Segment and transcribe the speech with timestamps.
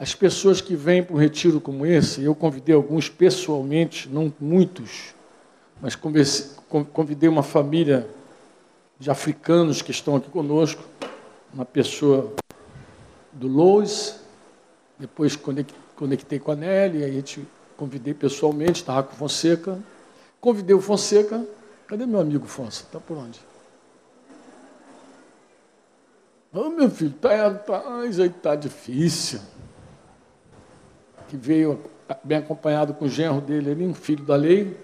[0.00, 5.14] as pessoas que vêm para um retiro como esse, eu convidei alguns pessoalmente, não muitos,
[5.78, 8.08] mas convidei uma família
[8.98, 10.82] de africanos que estão aqui conosco,
[11.52, 12.32] uma pessoa
[13.30, 14.18] do Lois,
[14.98, 17.46] depois conectei com a Nelly, aí gente
[17.76, 19.78] convidei pessoalmente, estava com o Fonseca.
[20.40, 21.46] Convidei o Fonseca.
[21.86, 22.86] Cadê meu amigo Fonseca?
[22.86, 23.38] Está por onde?
[26.52, 27.82] Ô oh, meu filho, tá, tá,
[28.42, 29.40] tá difícil.
[31.30, 31.80] Que veio
[32.24, 34.76] bem acompanhado com o genro dele ali, um filho da lei.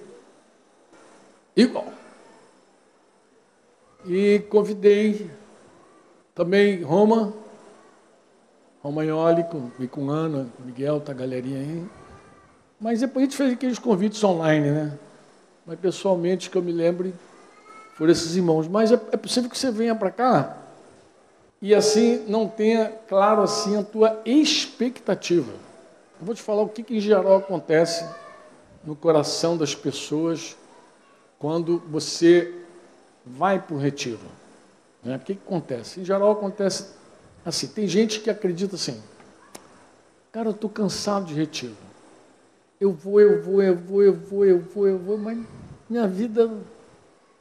[1.56, 1.86] Igual.
[4.06, 5.28] E convidei
[6.32, 7.32] também Roma,
[8.80, 11.84] Romagnoli, com, com Ana, Miguel, tá a galerinha aí.
[12.80, 14.98] Mas depois a gente fez aqueles convites online, né?
[15.66, 17.12] Mas pessoalmente, que eu me lembre,
[17.94, 18.68] foram esses irmãos.
[18.68, 20.58] Mas é, é possível que você venha para cá
[21.60, 25.52] e assim não tenha claro assim a tua expectativa.
[26.18, 28.08] Eu vou te falar o que, que em geral acontece
[28.84, 30.56] no coração das pessoas
[31.38, 32.54] quando você
[33.24, 34.20] vai para o retiro.
[35.02, 35.16] Né?
[35.16, 36.00] O que, que acontece?
[36.00, 36.94] Em geral acontece
[37.44, 39.00] assim, tem gente que acredita assim,
[40.32, 41.76] cara, eu estou cansado de retiro.
[42.80, 45.38] Eu vou, eu vou, eu vou, eu vou, eu vou, eu vou, mas
[45.88, 46.50] minha vida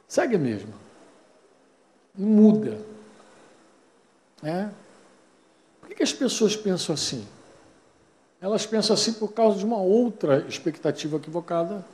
[0.06, 0.72] segue a mesma.
[2.16, 2.78] Não muda.
[4.42, 4.68] É?
[5.80, 7.26] Por que, que as pessoas pensam assim?
[8.40, 11.84] Elas pensam assim por causa de uma outra expectativa equivocada,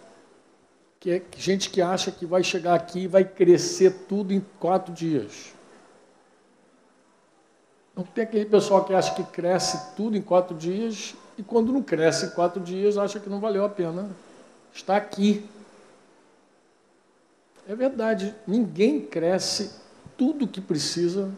[0.98, 4.92] que é gente que acha que vai chegar aqui e vai crescer tudo em quatro
[4.92, 5.52] dias.
[7.94, 11.82] Não tem aquele pessoal que acha que cresce tudo em quatro dias e quando não
[11.82, 14.10] cresce em quatro dias acha que não valeu a pena
[14.72, 15.46] estar aqui.
[17.68, 19.72] É verdade, ninguém cresce
[20.16, 21.30] tudo que precisa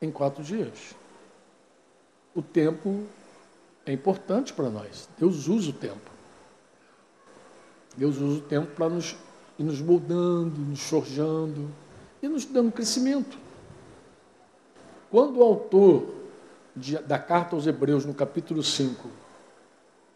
[0.00, 0.94] em quatro dias.
[2.34, 3.06] O tempo
[3.86, 5.08] é importante para nós.
[5.18, 6.10] Deus usa o tempo.
[7.96, 9.16] Deus usa o tempo para nos
[9.58, 11.70] ir nos moldando, nos forjando
[12.22, 13.38] e nos dando crescimento.
[15.10, 16.14] Quando o autor
[16.74, 19.08] de, da carta aos Hebreus, no capítulo 5,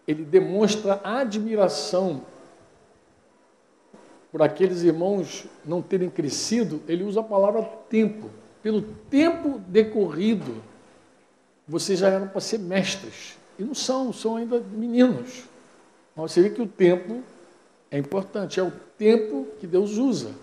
[0.06, 2.22] ele demonstra admiração
[4.30, 8.30] por aqueles irmãos não terem crescido, ele usa a palavra tempo.
[8.62, 10.62] Pelo tempo decorrido,
[11.66, 13.39] vocês já eram para ser mestres.
[13.60, 15.44] E não são, são ainda meninos.
[16.16, 17.22] Mas você vê que o tempo
[17.90, 20.34] é importante, é o tempo que Deus usa.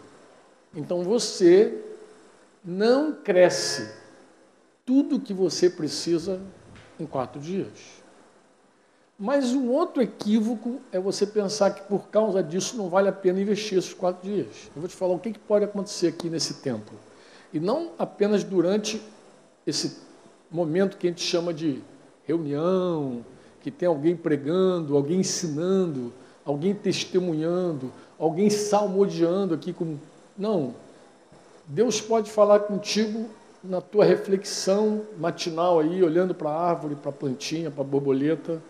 [0.75, 1.83] Então você
[2.63, 3.91] não cresce
[4.85, 6.39] tudo o que você precisa
[6.99, 8.03] em quatro dias.
[9.17, 13.41] Mas um outro equívoco é você pensar que por causa disso não vale a pena
[13.41, 14.69] investir esses quatro dias.
[14.75, 16.91] Eu vou te falar o que pode acontecer aqui nesse tempo.
[17.51, 19.01] E não apenas durante
[19.65, 19.97] esse
[20.51, 21.81] momento que a gente chama de
[22.27, 23.25] reunião,
[23.61, 26.13] que tem alguém pregando, alguém ensinando,
[26.45, 29.97] alguém testemunhando, alguém salmodiando aqui com.
[30.37, 30.75] Não.
[31.65, 33.29] Deus pode falar contigo
[33.63, 38.61] na tua reflexão matinal aí, olhando para a árvore, para a plantinha, para a borboleta,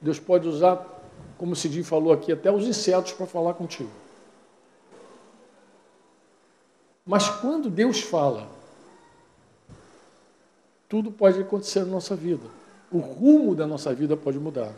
[0.00, 1.02] Deus pode usar,
[1.38, 3.90] como o Cidinho falou aqui, até os insetos para falar contigo.
[7.06, 8.48] Mas quando Deus fala,
[10.88, 12.63] tudo pode acontecer na nossa vida.
[12.90, 14.72] O rumo da nossa vida pode mudar.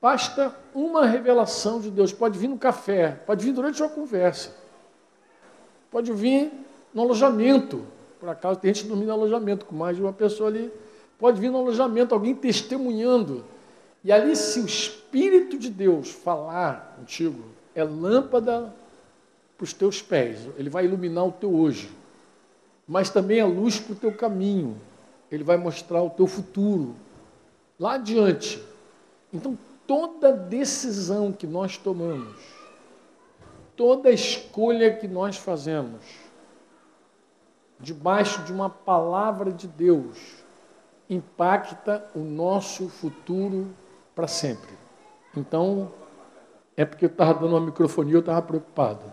[0.00, 2.12] Basta uma revelação de Deus.
[2.12, 4.50] Pode vir no café, pode vir durante uma conversa,
[5.90, 6.50] pode vir
[6.92, 7.84] no alojamento.
[8.18, 10.72] Por acaso tem gente dormindo no alojamento com mais de uma pessoa ali.
[11.18, 13.44] Pode vir no alojamento alguém testemunhando.
[14.04, 17.44] E ali, se o Espírito de Deus falar contigo,
[17.74, 18.74] é lâmpada
[19.56, 20.48] para os teus pés.
[20.58, 21.88] Ele vai iluminar o teu hoje.
[22.86, 24.76] Mas também é luz para o teu caminho.
[25.32, 26.94] Ele vai mostrar o teu futuro.
[27.80, 28.62] Lá adiante.
[29.32, 32.36] Então, toda decisão que nós tomamos,
[33.74, 36.04] toda escolha que nós fazemos,
[37.80, 40.44] debaixo de uma palavra de Deus,
[41.08, 43.74] impacta o nosso futuro
[44.14, 44.70] para sempre.
[45.34, 45.90] Então,
[46.76, 49.10] é porque eu estava dando uma microfonia, eu estava preocupado.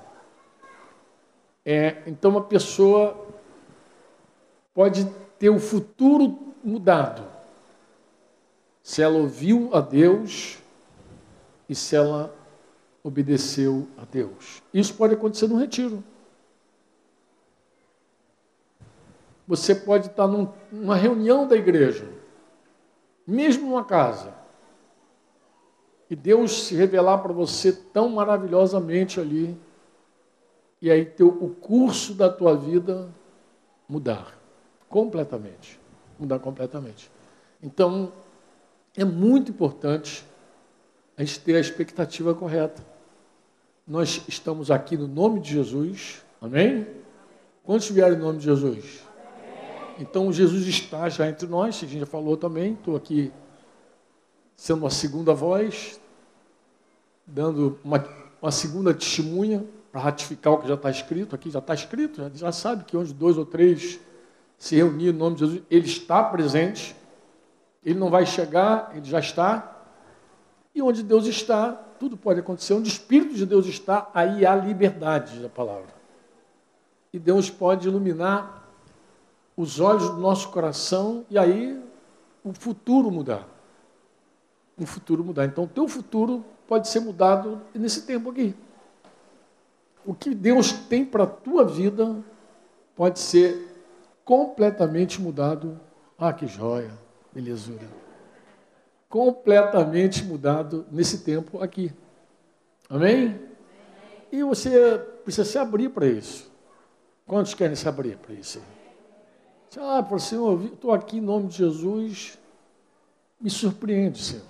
[1.65, 3.25] É, então, uma pessoa
[4.73, 5.09] pode
[5.39, 7.23] ter o futuro mudado
[8.83, 10.59] se ela ouviu a Deus
[11.67, 12.35] e se ela
[13.01, 14.61] obedeceu a Deus.
[14.73, 16.03] Isso pode acontecer no retiro.
[19.47, 22.07] Você pode estar num, numa reunião da igreja,
[23.25, 24.33] mesmo numa casa,
[26.09, 29.57] e Deus se revelar para você tão maravilhosamente ali,
[30.81, 33.09] e aí teu, o curso da tua vida
[33.87, 34.38] mudar
[34.89, 35.79] completamente.
[36.19, 37.09] Mudar completamente.
[37.61, 38.11] Então,
[38.97, 40.25] é muito importante
[41.15, 42.83] a gente ter a expectativa correta.
[43.87, 46.87] Nós estamos aqui no nome de Jesus, amém?
[47.63, 49.03] Quantos vieram em nome de Jesus?
[49.99, 53.33] Então Jesus está já entre nós, a gente já falou também, estou aqui
[54.55, 55.99] sendo uma segunda voz,
[57.27, 58.05] dando uma,
[58.41, 62.29] uma segunda testemunha para ratificar o que já está escrito, aqui já está escrito, já,
[62.33, 63.99] já sabe que onde dois ou três
[64.59, 66.95] se reunir no nome de Jesus, ele está presente,
[67.83, 69.77] ele não vai chegar, ele já está,
[70.75, 74.53] e onde Deus está, tudo pode acontecer, onde o Espírito de Deus está, aí há
[74.53, 75.97] liberdade da palavra.
[77.11, 78.67] E Deus pode iluminar
[79.55, 81.81] os olhos do nosso coração e aí
[82.43, 83.47] o futuro mudar.
[84.77, 85.45] O futuro mudar.
[85.45, 88.55] Então, o teu futuro pode ser mudado nesse tempo aqui.
[90.05, 92.15] O que Deus tem para a tua vida
[92.95, 93.68] pode ser
[94.29, 95.79] completamente mudado.
[96.15, 96.91] Ah, que joia,
[97.33, 97.87] belezura.
[99.09, 101.91] Completamente mudado nesse tempo aqui.
[102.87, 103.39] Amém?
[104.31, 106.51] E você precisa se abrir para isso.
[107.25, 108.61] Quantos querem se abrir para isso?
[109.75, 112.37] Ah, por Senhor, estou aqui em nome de Jesus,
[113.41, 114.45] me surpreende, Senhor.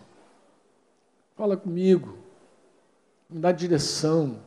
[1.38, 2.18] Fala comigo,
[3.30, 4.42] me dá direção.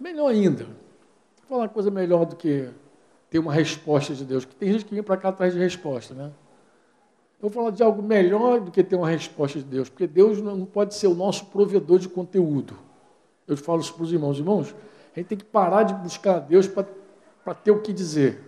[0.00, 2.72] Melhor ainda, vou falar uma coisa melhor do que
[3.34, 6.14] ter uma resposta de Deus, que tem gente que vem para cá atrás de resposta,
[6.14, 6.30] né?
[7.42, 10.40] Eu vou falar de algo melhor do que ter uma resposta de Deus, porque Deus
[10.40, 12.78] não pode ser o nosso provedor de conteúdo.
[13.48, 14.38] Eu falo isso para os irmãos.
[14.38, 14.72] Irmãos,
[15.12, 18.40] a gente tem que parar de buscar Deus para ter o que dizer.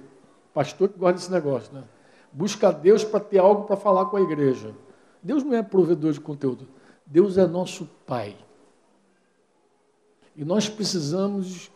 [0.54, 1.82] Pastor que gosta desse negócio, né?
[2.30, 4.72] Busca Deus para ter algo para falar com a igreja.
[5.20, 6.68] Deus não é provedor de conteúdo.
[7.04, 8.36] Deus é nosso Pai.
[10.36, 11.72] E nós precisamos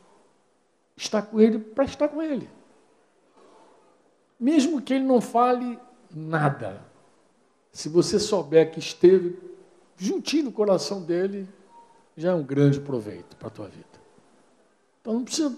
[0.97, 2.60] estar com Ele para estar com Ele.
[4.41, 5.79] Mesmo que Ele não fale
[6.11, 6.83] nada.
[7.71, 9.39] Se você souber que esteve
[9.97, 11.47] juntinho no coração dele,
[12.17, 13.85] já é um grande proveito para a tua vida.
[15.01, 15.55] Então não precisa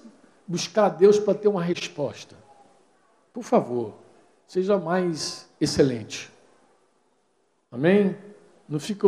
[0.46, 2.36] buscar Deus para ter uma resposta.
[3.32, 3.94] Por favor,
[4.46, 6.30] seja mais excelente.
[7.70, 8.16] Amém?
[8.68, 9.06] Não fica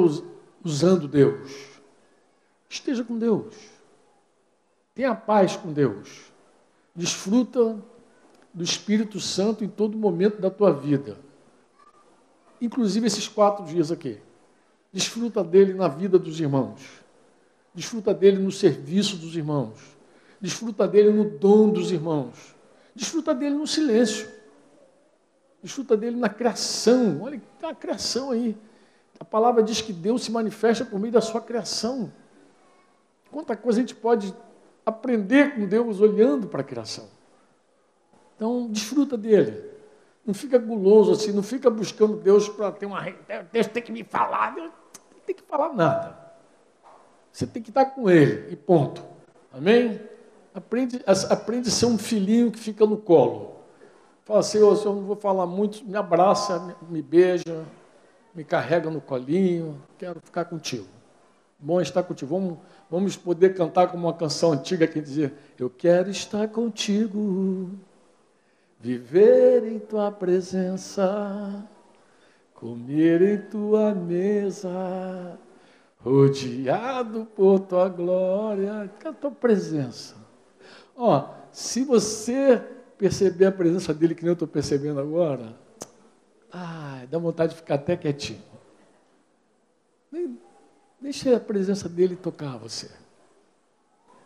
[0.64, 1.52] usando Deus.
[2.68, 3.54] Esteja com Deus.
[4.94, 6.32] Tenha paz com Deus.
[6.94, 7.76] Desfruta
[8.54, 11.18] do Espírito Santo em todo momento da tua vida.
[12.60, 14.18] Inclusive esses quatro dias aqui.
[14.92, 16.80] Desfruta dele na vida dos irmãos.
[17.74, 19.78] Desfruta dele no serviço dos irmãos.
[20.40, 22.54] Desfruta dele no dom dos irmãos
[22.94, 24.28] Desfruta dele no silêncio.
[25.62, 27.20] Desfruta dele na criação.
[27.22, 28.56] Olha, tem uma criação aí.
[29.18, 32.12] A palavra diz que Deus se manifesta por meio da sua criação.
[33.30, 34.34] Quanta coisa a gente pode
[34.86, 37.08] aprender com Deus olhando para a criação.
[38.36, 39.72] Então, desfruta dele.
[40.26, 43.02] Não fica guloso assim, não fica buscando Deus para ter uma.
[43.52, 44.70] Deus tem que me falar, Deus
[45.12, 46.18] não tem que falar nada.
[47.30, 49.02] Você tem que estar com ele, e ponto.
[49.52, 50.00] Amém?
[50.54, 53.56] Aprende, aprende a ser um filhinho que fica no colo.
[54.24, 57.64] Fala oh, eu não vou falar muito, me abraça, me beija,
[58.34, 60.86] me carrega no colinho, quero ficar contigo.
[61.58, 62.34] Bom estar contigo.
[62.34, 62.58] Vamos,
[62.90, 67.70] vamos poder cantar como uma canção antiga que dizia, eu quero estar contigo,
[68.84, 71.66] viver em tua presença,
[72.52, 75.38] comer em tua mesa,
[76.00, 80.14] rodeado por tua glória, com a tua presença.
[80.94, 82.62] Ó, se você
[82.98, 85.56] perceber a presença dele que nem eu estou percebendo agora,
[86.52, 88.42] ah, dá vontade de ficar até quietinho.
[91.00, 92.90] Deixa a presença dele tocar você.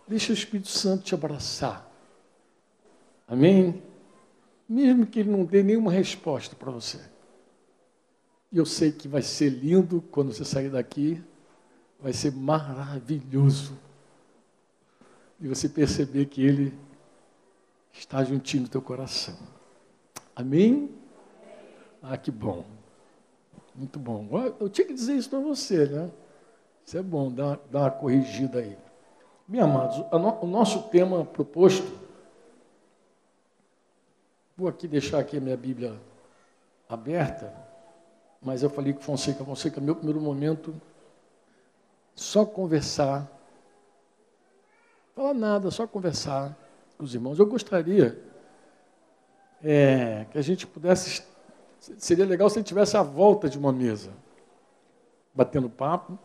[0.09, 1.89] Deixa o Espírito Santo te abraçar.
[3.29, 3.88] Amém?
[4.69, 7.01] Mesmo que ele não dê nenhuma resposta para você.
[8.53, 11.23] E eu sei que vai ser lindo quando você sair daqui.
[12.01, 13.77] Vai ser maravilhoso
[15.41, 16.75] e você perceber que Ele
[17.93, 19.37] está juntinho no teu coração.
[20.35, 20.91] Amém?
[22.03, 22.65] Ah, que bom.
[23.75, 24.29] Muito bom.
[24.59, 26.11] Eu tinha que dizer isso para você, né?
[26.85, 28.77] Isso é bom, dá, dá uma corrigida aí.
[29.47, 30.05] Meus amados,
[30.43, 31.91] o nosso tema proposto,
[34.59, 35.99] vou aqui deixar aqui a minha Bíblia
[36.87, 37.55] aberta,
[38.43, 40.75] mas eu falei com Fonseca, Fonseca, meu primeiro momento,
[42.15, 43.27] só conversar
[45.19, 46.57] Falar nada, só conversar
[46.97, 47.41] com os irmãos.
[47.41, 48.23] Eu gostaria
[49.61, 51.25] é, que a gente pudesse.
[51.81, 54.13] Seria legal se gente tivesse a volta de uma mesa,
[55.35, 56.17] batendo papo,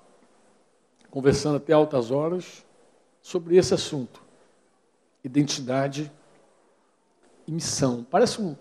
[1.10, 2.64] conversando até altas horas
[3.20, 4.22] sobre esse assunto:
[5.24, 6.12] identidade
[7.52, 8.06] missão.
[8.10, 8.56] Parece um,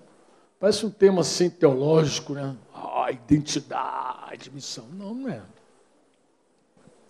[0.59, 2.57] parece um tema assim teológico, né?
[2.75, 4.87] Ah, identidade, missão.
[4.93, 5.43] Não, não é.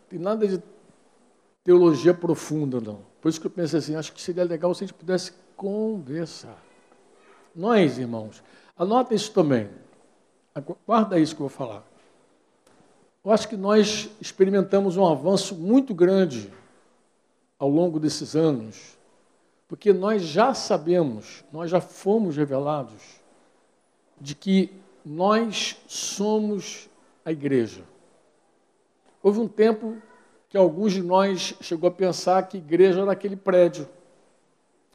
[0.08, 0.62] Tem nada de
[1.64, 3.00] teologia profunda, não.
[3.20, 6.62] Por isso que eu pensei assim, acho que seria legal se a gente pudesse conversar.
[7.54, 8.42] Nós, irmãos,
[8.76, 9.68] anota isso também.
[10.86, 11.86] Guarda isso que eu vou falar.
[13.24, 16.52] Eu acho que nós experimentamos um avanço muito grande
[17.58, 18.98] ao longo desses anos,
[19.72, 23.02] porque nós já sabemos, nós já fomos revelados
[24.20, 24.70] de que
[25.02, 26.90] nós somos
[27.24, 27.82] a igreja.
[29.22, 29.96] Houve um tempo
[30.50, 33.88] que alguns de nós chegou a pensar que igreja era aquele prédio,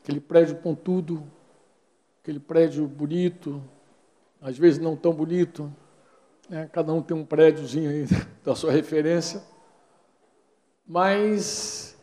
[0.03, 1.23] aquele prédio pontudo,
[2.21, 3.59] aquele prédio bonito,
[4.39, 5.73] às vezes não tão bonito,
[6.47, 6.69] né?
[6.71, 8.05] cada um tem um prédiozinho aí
[8.45, 9.41] da sua referência,
[10.85, 11.96] mas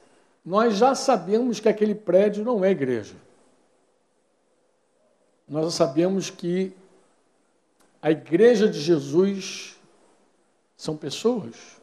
[0.45, 3.15] nós já sabemos que aquele prédio não é igreja.
[5.49, 6.73] Nós já sabemos que
[8.03, 9.79] a igreja de Jesus
[10.77, 11.81] são pessoas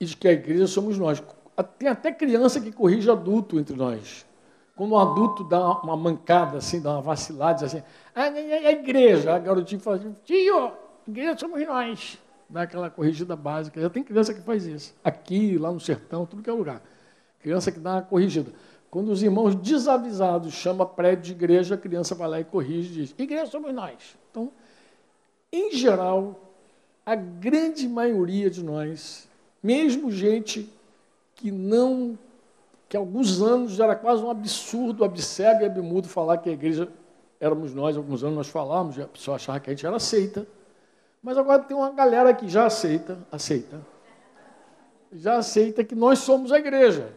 [0.00, 1.22] e de que a igreja somos nós.
[1.78, 4.26] Tem até criança que corrige adulto entre nós.
[4.74, 7.82] Quando um adulto dá uma mancada, assim, dá uma vacilada, diz assim,
[8.14, 10.72] ah, a igreja, a garotinha fala assim, tio,
[11.06, 12.18] igreja somos nós.
[12.48, 13.80] Dá aquela corrigida básica.
[13.80, 14.94] Já tem criança que faz isso.
[15.04, 16.82] Aqui, lá no sertão, tudo que é lugar.
[17.40, 18.52] Criança que dá uma corrigida.
[18.90, 22.94] Quando os irmãos desavisados chamam prédio de igreja, a criança vai lá e corrige e
[23.02, 24.16] diz, igreja somos nós.
[24.30, 24.50] Então,
[25.52, 26.54] em geral,
[27.04, 29.28] a grande maioria de nós
[29.62, 30.72] mesmo gente
[31.34, 32.18] que não,
[32.88, 36.88] que há alguns anos era quase um absurdo, abcego e abmudo falar que a igreja
[37.40, 40.46] éramos nós, alguns anos nós falávamos, a pessoa achava que a gente era aceita.
[41.22, 43.80] Mas agora tem uma galera que já aceita, aceita,
[45.12, 47.12] já aceita que nós somos a igreja.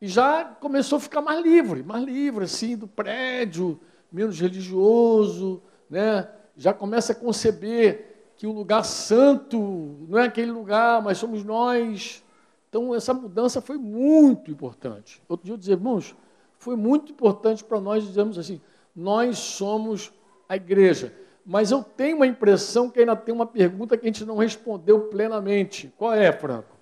[0.00, 3.80] E já começou a ficar mais livre, mais livre, assim, do prédio,
[4.12, 5.60] menos religioso,
[5.90, 6.28] né?
[6.56, 12.22] já começa a conceber que o lugar santo não é aquele lugar, mas somos nós.
[12.68, 15.22] Então, essa mudança foi muito importante.
[15.28, 16.14] Outro dia eu dizia, irmãos,
[16.58, 18.60] foi muito importante para nós dizermos assim:
[18.94, 20.12] nós somos
[20.48, 21.12] a igreja.
[21.50, 25.08] Mas eu tenho uma impressão que ainda tem uma pergunta que a gente não respondeu
[25.08, 25.90] plenamente.
[25.96, 26.76] Qual é, Franco?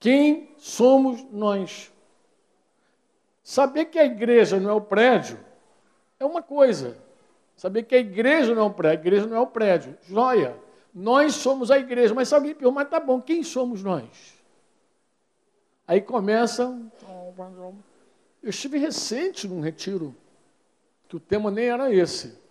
[0.00, 1.92] Quem somos nós?
[3.42, 5.38] Saber que a igreja não é o prédio
[6.18, 6.96] é uma coisa.
[7.58, 9.94] Saber que a igreja não é o prédio, a igreja não é o prédio.
[10.08, 10.56] Joia.
[10.94, 12.14] Nós somos a igreja.
[12.14, 14.34] Mas se alguém pergunta, mas tá bom, quem somos nós?
[15.86, 16.74] Aí começa.
[18.42, 20.16] Eu estive recente num retiro,
[21.06, 22.45] que o tema nem era esse.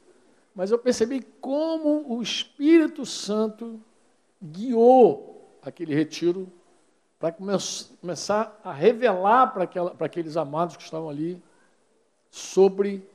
[0.56, 3.82] Mas eu percebi como o Espírito Santo
[4.42, 6.50] guiou aquele retiro
[7.20, 11.44] para começar a revelar para, para aqueles amados que estavam ali
[12.30, 13.06] sobre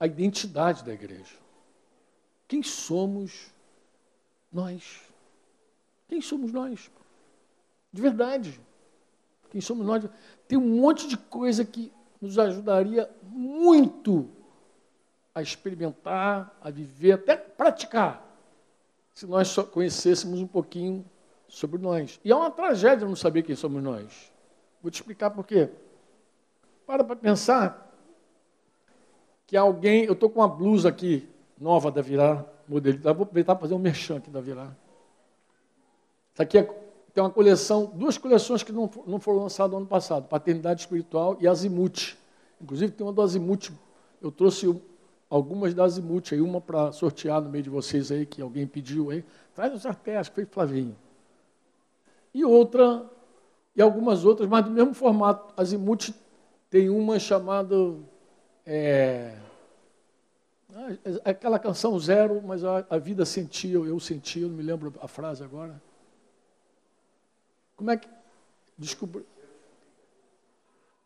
[0.00, 1.36] a identidade da igreja.
[2.48, 3.52] Quem somos
[4.52, 5.00] nós.
[6.08, 6.90] Quem somos nós?
[7.92, 8.60] De verdade.
[9.50, 10.04] Quem somos nós?
[10.48, 14.28] Tem um monte de coisa que nos ajudaria muito
[15.34, 18.26] a experimentar, a viver, até praticar,
[19.14, 21.04] se nós conhecêssemos um pouquinho
[21.48, 22.20] sobre nós.
[22.24, 24.32] E é uma tragédia não saber quem somos nós.
[24.82, 25.68] Vou te explicar por quê.
[26.86, 27.90] Para para pensar
[29.46, 30.04] que alguém.
[30.04, 32.98] Eu estou com uma blusa aqui, nova da Virar, modelo.
[32.98, 34.76] Vou aproveitar para fazer um merchan aqui da Virar.
[36.32, 36.62] Isso aqui é,
[37.12, 41.36] tem uma coleção, duas coleções que não, não foram lançadas no ano passado, Paternidade Espiritual
[41.38, 42.16] e Azimuth.
[42.60, 43.70] Inclusive tem uma do Azimuth,
[44.20, 44.66] eu trouxe
[45.32, 49.10] algumas da Azimuth aí, uma para sortear no meio de vocês aí, que alguém pediu
[49.10, 49.24] aí.
[49.54, 50.94] Traz os que foi Flavinho.
[52.34, 53.08] E outra,
[53.74, 55.54] e algumas outras, mas do mesmo formato.
[55.56, 56.12] Azimuth
[56.68, 57.74] tem uma chamada...
[58.66, 59.34] É,
[60.74, 65.08] ah, aquela canção zero, mas a, a vida sentia, eu sentia, não me lembro a
[65.08, 65.80] frase agora.
[67.74, 68.08] Como é que.
[68.76, 69.22] Desculpa.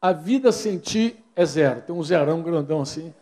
[0.03, 1.81] A vida sentir é zero.
[1.83, 3.15] Tem um zerão grandão assim.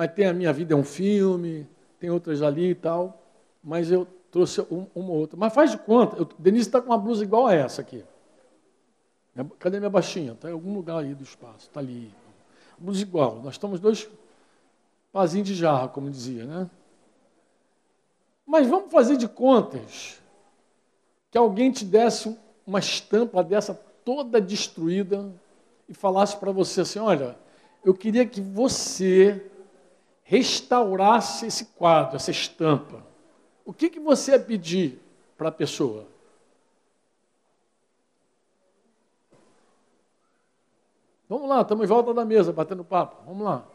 [0.00, 3.22] Mas tem a minha vida é um filme, tem outras ali e tal.
[3.62, 5.38] Mas eu trouxe um, uma ou outra.
[5.38, 8.02] Mas faz de conta, eu, Denise está com uma blusa igual a essa aqui.
[9.58, 10.32] Cadê minha baixinha?
[10.32, 11.66] Está em algum lugar aí do espaço.
[11.66, 12.10] Está ali.
[12.78, 13.42] Blusa igual.
[13.42, 14.08] Nós estamos dois
[15.12, 16.70] Pazinho de jarra, como dizia, né?
[18.46, 20.18] Mas vamos fazer de contas
[21.30, 22.34] que alguém te desse
[22.66, 25.30] uma estampa dessa toda destruída
[25.86, 27.36] e falasse para você assim: olha,
[27.84, 29.50] eu queria que você
[30.30, 33.04] restaurasse esse quadro, essa estampa.
[33.64, 35.00] O que, que você ia pedir
[35.36, 36.06] para a pessoa?
[41.28, 43.24] Vamos lá, estamos em volta da mesa, batendo papo.
[43.26, 43.66] Vamos lá.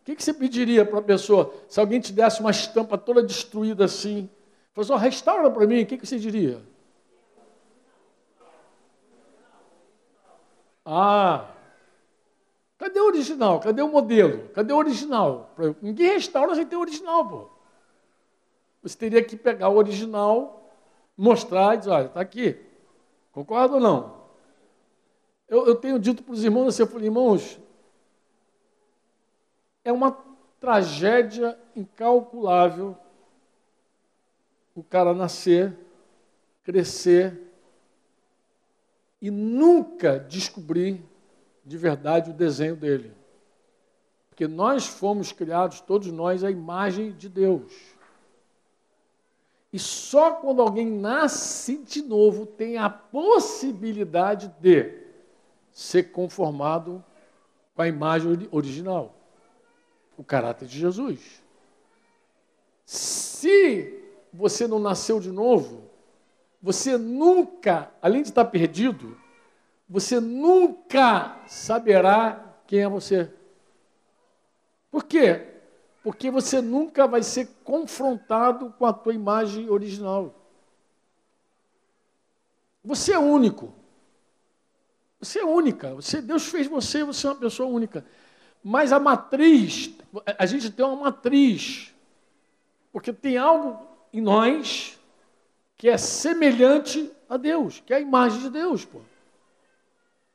[0.00, 3.22] O que, que você pediria para a pessoa se alguém te desse uma estampa toda
[3.22, 4.28] destruída assim?
[4.74, 6.60] Falou assim, restaura para mim, o que, que você diria?
[10.84, 11.46] Ah,
[12.80, 13.60] cadê o original?
[13.60, 14.48] Cadê o modelo?
[14.48, 15.54] Cadê o original?
[15.82, 17.50] Ninguém restaura sem ter o original, pô.
[18.82, 20.72] Você teria que pegar o original,
[21.14, 22.58] mostrar e dizer, olha, está aqui.
[23.32, 24.20] Concorda ou não?
[25.46, 27.60] Eu, eu tenho dito para os irmãos assim, eu falei, irmãos,
[29.84, 30.16] é uma
[30.58, 32.96] tragédia incalculável
[34.74, 35.76] o cara nascer,
[36.62, 37.38] crescer
[39.20, 41.04] e nunca descobrir
[41.70, 43.12] de verdade o desenho dele.
[44.28, 47.72] Porque nós fomos criados, todos nós, à imagem de Deus.
[49.72, 54.98] E só quando alguém nasce de novo tem a possibilidade de
[55.70, 57.04] ser conformado
[57.76, 59.14] com a imagem original
[60.18, 61.40] o caráter de Jesus.
[62.84, 65.84] Se você não nasceu de novo,
[66.60, 69.16] você nunca, além de estar perdido,
[69.90, 73.28] você nunca saberá quem é você.
[74.88, 75.48] Por quê?
[76.04, 80.32] Porque você nunca vai ser confrontado com a tua imagem original.
[82.84, 83.74] Você é único.
[85.18, 85.92] Você é única.
[85.96, 88.06] Você, Deus fez você, você é uma pessoa única.
[88.62, 89.92] Mas a matriz,
[90.38, 91.92] a gente tem uma matriz,
[92.92, 95.00] porque tem algo em nós
[95.76, 98.84] que é semelhante a Deus, que é a imagem de Deus.
[98.84, 99.00] Pô.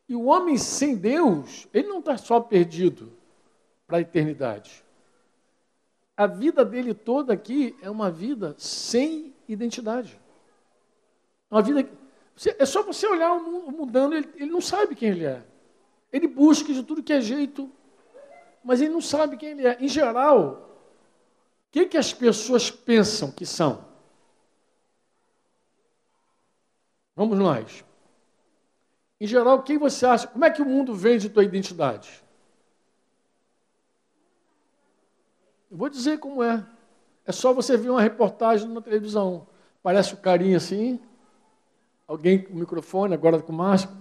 [0.08, 3.12] E o homem sem Deus, ele não está só perdido
[3.88, 4.84] para a eternidade.
[6.16, 10.20] A vida dele toda aqui é uma vida sem identidade.
[11.50, 11.90] Uma vida.
[12.58, 15.44] É só você olhar o mundo mudando, ele, ele não sabe quem ele é.
[16.12, 17.72] Ele busca de tudo que é jeito
[18.66, 19.78] mas ele não sabe quem ele é.
[19.80, 20.54] Em geral,
[21.68, 23.86] o que, que as pessoas pensam que são?
[27.16, 27.86] Vamos nós.
[29.20, 30.28] Em geral, quem você acha?
[30.28, 32.24] Como é que o mundo vende tua identidade?
[35.72, 36.66] Eu vou dizer como é.
[37.26, 39.48] É só você ver uma reportagem na televisão.
[39.82, 41.00] Parece o carinha assim,
[42.08, 43.98] alguém com o microfone, agora com máscara.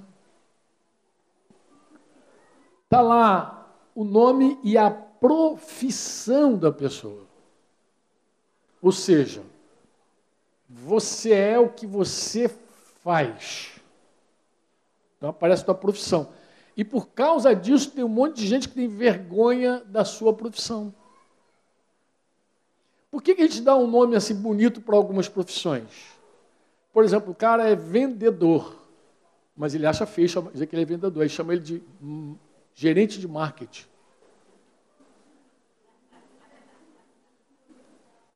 [2.85, 7.25] Está lá o nome e a profissão da pessoa.
[8.83, 9.43] Ou seja,
[10.69, 12.49] você é o que você
[13.03, 13.74] faz.
[15.25, 16.29] Então aparece a tua profissão.
[16.77, 20.95] E por causa disso tem um monte de gente que tem vergonha da sua profissão.
[23.11, 25.89] Por que, que a gente dá um nome assim bonito para algumas profissões?
[26.93, 28.77] Por exemplo, o cara é vendedor,
[29.57, 31.83] mas ele acha feio dizer que ele é vendedor, aí chama ele de
[32.75, 33.87] gerente de marketing.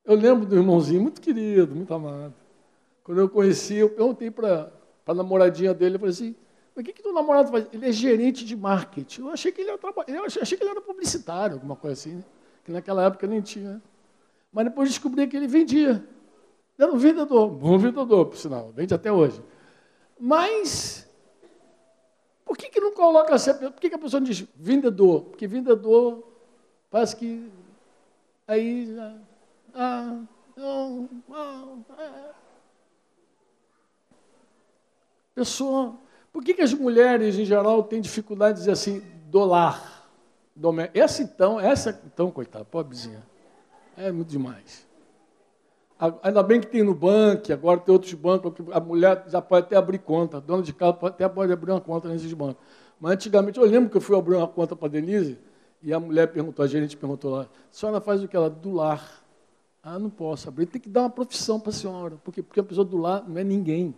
[0.06, 2.32] Eu lembro do irmãozinho muito querido, muito amado.
[3.04, 4.72] Quando eu conheci, eu perguntei para
[5.06, 6.34] a namoradinha dele, eu falei assim,
[6.80, 7.66] o que, que teu namorado faz?
[7.72, 9.22] Ele é gerente de marketing.
[9.22, 12.24] Eu achei que ele era, eu achei que ele era publicitário, alguma coisa assim, né?
[12.64, 13.82] que naquela época nem tinha.
[14.52, 16.04] Mas depois descobri que ele vendia.
[16.78, 19.42] Era um vendedor, bom vendedor, por sinal, vende até hoje.
[20.18, 21.08] Mas
[22.44, 23.52] por que, que não coloca assim?
[23.52, 25.22] Por que, que a pessoa diz vendedor?
[25.22, 26.26] Porque vendedor
[26.90, 27.52] parece que
[28.46, 28.96] aí.
[29.74, 30.22] Ah,
[30.56, 32.30] não, ah, é.
[35.34, 36.07] Pessoa.
[36.32, 39.98] Por que, que as mulheres, em geral, têm dificuldade de dizer assim, dolar?
[40.92, 43.22] Essa então, essa então, coitada, pobrezinha.
[43.96, 44.86] É muito demais.
[46.22, 49.66] Ainda bem que tem no banco, agora tem outros bancos que a mulher já pode
[49.66, 52.62] até abrir conta, dona de casa até pode abrir uma conta nesses bancos.
[53.00, 55.38] Mas antigamente, eu lembro que eu fui abrir uma conta para a Denise
[55.82, 58.36] e a mulher perguntou, a gerente perguntou lá, a senhora faz o que?
[58.36, 59.24] Ela, do lar.
[59.82, 62.64] Ah, não posso abrir, tem que dar uma profissão para a senhora, porque, porque a
[62.64, 63.94] pessoa do lar não é ninguém.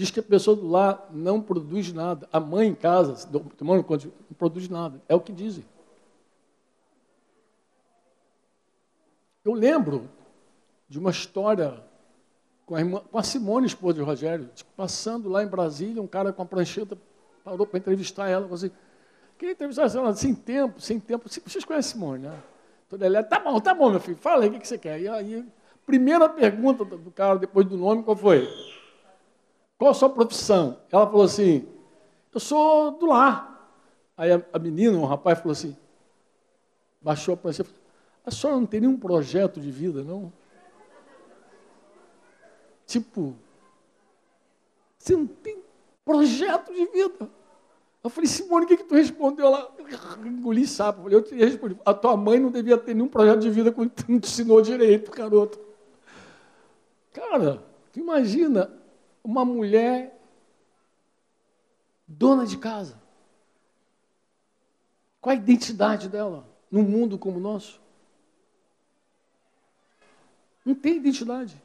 [0.00, 2.26] Diz que a pessoa do lar não produz nada.
[2.32, 4.98] A mãe em casa, tomando conta, não produz nada.
[5.06, 5.62] É o que dizem.
[9.44, 10.08] Eu lembro
[10.88, 11.84] de uma história
[12.64, 16.32] com a, irmã, com a Simone, esposa de Rogério, passando lá em Brasília, um cara
[16.32, 16.96] com a prancheta
[17.44, 18.70] parou para entrevistar ela, falou assim,
[19.36, 21.28] queria entrevistar ela sem tempo, sem tempo.
[21.28, 22.42] Vocês conhecem a Simone, né?
[22.88, 24.98] Toda ela, tá bom, tá bom, meu filho, fala aí o que você quer.
[24.98, 25.44] E aí,
[25.84, 28.48] primeira pergunta do cara, depois do nome, qual foi?
[29.80, 30.76] Qual a sua profissão?
[30.92, 31.66] Ela falou assim,
[32.34, 33.74] eu sou do lar.
[34.14, 35.74] Aí a, a menina, o rapaz, falou assim,
[37.00, 37.70] baixou a prancheta,
[38.22, 40.30] a senhora não tem nenhum projeto de vida, não?
[42.86, 43.34] Tipo,
[44.98, 45.56] você não tem
[46.04, 47.30] projeto de vida.
[48.04, 49.46] Eu falei, Simone, o que, que tu respondeu?
[49.46, 50.98] Eu engoli sapo.
[50.98, 53.72] Eu falei, eu te respondi, a tua mãe não devia ter nenhum projeto de vida
[53.72, 55.58] quando te ensinou direito, garoto.
[57.14, 58.78] Cara, tu imagina
[59.22, 60.18] uma mulher
[62.06, 63.00] dona de casa.
[65.20, 67.80] Qual a identidade dela num mundo como o nosso?
[70.64, 71.60] Não tem identidade.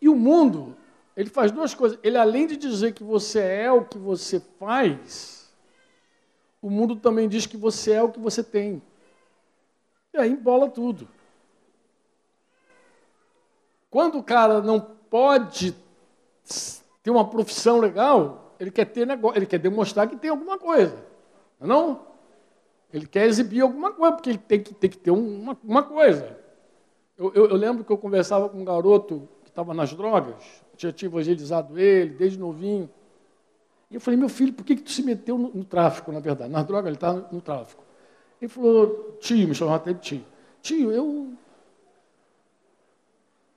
[0.00, 0.76] E o mundo,
[1.16, 1.98] ele faz duas coisas.
[2.02, 5.52] Ele, além de dizer que você é o que você faz,
[6.62, 8.82] o mundo também diz que você é o que você tem.
[10.12, 11.08] E aí embola tudo.
[13.90, 15.74] Quando o cara não pode
[17.02, 20.96] ter uma profissão legal, ele quer ter negócio, ele quer demonstrar que tem alguma coisa.
[21.60, 22.06] Não?
[22.92, 25.82] É ele quer exibir alguma coisa, porque ele tem que, tem que ter uma, uma
[25.82, 26.38] coisa.
[27.16, 30.36] Eu, eu, eu, lembro que eu conversava com um garoto que estava nas drogas,
[30.76, 32.88] tinha, tinha evangelizado ele desde novinho.
[33.90, 36.20] E eu falei, meu filho, por que, que tu se meteu no, no tráfico, na
[36.20, 36.50] verdade?
[36.50, 37.82] Nas drogas, ele está no, no, tráfico.
[38.40, 40.24] Ele falou, tio, me chamava até de tio.
[40.62, 41.32] Tio, eu,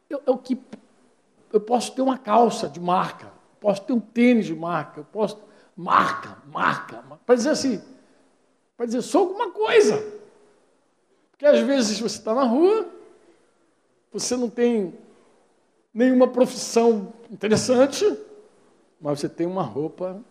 [0.09, 0.57] eu, eu, que,
[1.55, 5.37] eu posso ter uma calça de marca, posso ter um tênis de marca, eu posso.
[5.75, 7.03] Marca, marca.
[7.25, 7.81] Para dizer assim,
[8.75, 10.03] para dizer, sou alguma coisa.
[11.31, 12.87] Porque às vezes você está na rua,
[14.11, 14.93] você não tem
[15.93, 18.05] nenhuma profissão interessante,
[18.99, 20.21] mas você tem uma roupa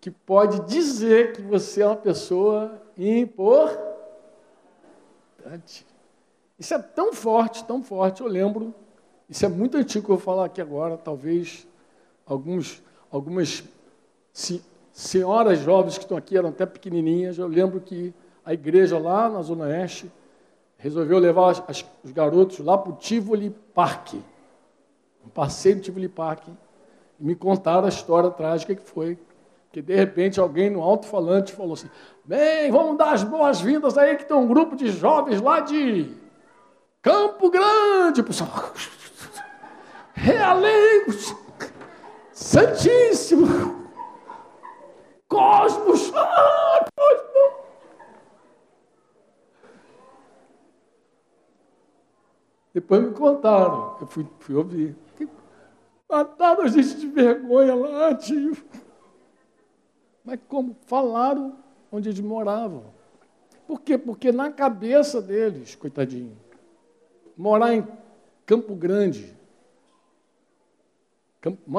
[0.00, 3.88] que pode dizer que você é uma pessoa importante.
[6.58, 8.20] Isso é tão forte, tão forte.
[8.20, 8.74] Eu lembro,
[9.28, 11.66] isso é muito antigo eu vou falar aqui agora, talvez
[12.24, 13.62] alguns, algumas
[14.92, 17.38] senhoras jovens que estão aqui eram até pequenininhas.
[17.38, 18.14] Eu lembro que
[18.44, 20.10] a igreja lá na Zona Oeste
[20.78, 24.14] resolveu levar as, as, os garotos lá para o Tivoli Park,
[25.24, 29.18] um passeio do Tivoli Park, e me contaram a história trágica que foi.
[29.70, 31.90] Que de repente alguém no alto-falante falou assim:
[32.24, 36.10] Bem, vamos dar as boas-vindas aí, que tem um grupo de jovens lá de
[37.02, 38.72] Campo Grande, pessoal.
[40.20, 41.12] Realengo,
[42.32, 43.46] Santíssimo,
[45.28, 47.68] Cosmos, ah, Cosmos.
[52.74, 54.96] Depois me contaram, eu fui, fui ouvir.
[56.10, 58.56] Mataram a gente de vergonha lá, tio.
[60.24, 60.76] Mas como?
[60.86, 61.56] Falaram
[61.92, 62.92] onde eles moravam.
[63.68, 63.96] Por quê?
[63.96, 66.36] Porque na cabeça deles, coitadinho,
[67.36, 67.86] morar em
[68.44, 69.37] Campo Grande.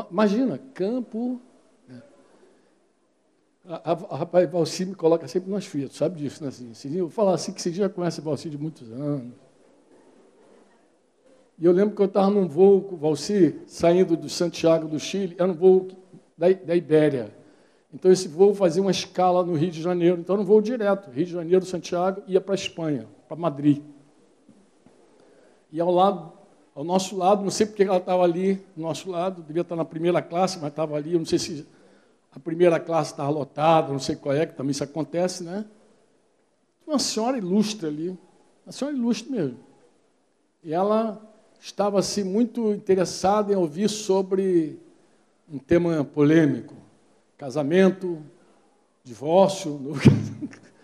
[0.09, 1.41] Imagina, Campo.
[1.87, 2.01] Né?
[3.65, 6.49] Rapaz Valci me coloca sempre nas fitas, sabe disso, né?
[6.49, 9.33] Assim, eu falar assim que você já conhece Valci de muitos anos.
[11.57, 14.97] E eu lembro que eu estava num voo com o Valci, saindo do Santiago do
[14.97, 15.89] Chile, era um voo
[16.37, 17.35] da, da Ibéria.
[17.93, 20.21] Então esse voo fazia uma escala no Rio de Janeiro.
[20.21, 23.83] Então era um voo direto, Rio de Janeiro, Santiago, ia para a Espanha, para Madrid.
[25.69, 26.31] E ao lado,
[26.75, 29.85] ao nosso lado, não sei porque ela estava ali, do nosso lado, devia estar na
[29.85, 31.67] primeira classe, mas estava ali, não sei se
[32.31, 35.65] a primeira classe estava lotada, não sei qual é, que também isso acontece, né?
[36.85, 38.17] Uma senhora ilustre ali,
[38.65, 39.59] uma senhora ilustre mesmo.
[40.63, 41.21] E ela
[41.59, 44.79] estava assim muito interessado em ouvir sobre
[45.51, 46.75] um tema polêmico,
[47.37, 48.21] casamento,
[49.03, 49.79] divórcio,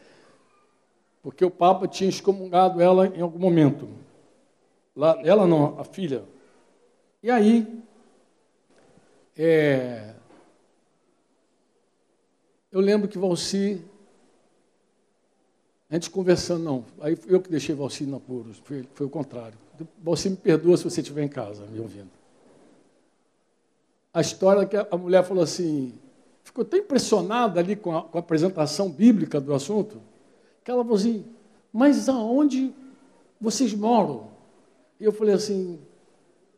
[1.21, 3.87] porque o Papa tinha excomungado ela em algum momento.
[5.23, 6.23] Ela não, a filha.
[7.21, 7.83] E aí,
[9.37, 10.13] é,
[12.71, 13.83] eu lembro que Valci
[15.89, 16.85] a gente conversando, não.
[16.99, 19.57] Aí eu que deixei Valci no apuro, foi, foi o contrário.
[20.03, 22.09] Você me perdoa se você estiver em casa me ouvindo.
[24.13, 25.93] A história que a mulher falou assim,
[26.43, 30.01] ficou tão impressionada ali com a, com a apresentação bíblica do assunto,
[30.63, 31.25] que ela falou assim,
[31.71, 32.73] mas aonde
[33.39, 34.34] vocês moram?
[34.99, 35.79] E eu falei assim,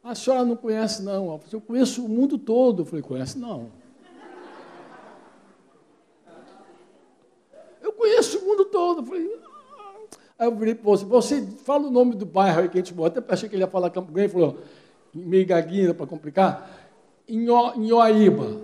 [0.04, 1.26] a senhora não conhece não.
[1.26, 2.82] Falou, assim, eu conheço o mundo todo.
[2.82, 3.72] Eu falei, conhece não.
[7.82, 9.02] Eu conheço o mundo todo.
[9.02, 9.40] Eu falei,
[10.40, 12.94] Aí eu virei para você, você fala o nome do bairro aí que a gente
[12.94, 13.10] mora.
[13.10, 14.60] Até achei que ele ia falar Campo Grande, falou,
[15.12, 16.70] meio gaguinha para complicar,
[17.28, 18.62] Inhoaíba.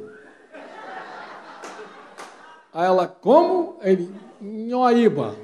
[2.72, 3.78] Aí ela, como?
[3.82, 5.36] Ele, Inhoaíba.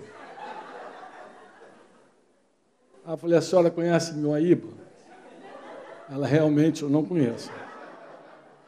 [3.09, 4.67] Aí eu falei, a senhora conhece Inhoaíba?
[6.11, 7.49] Ela, realmente, eu não conheço.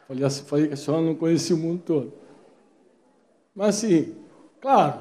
[0.08, 2.14] Falei, falei que a senhora não conhecia o mundo todo.
[3.54, 4.16] Mas assim,
[4.60, 5.00] claro,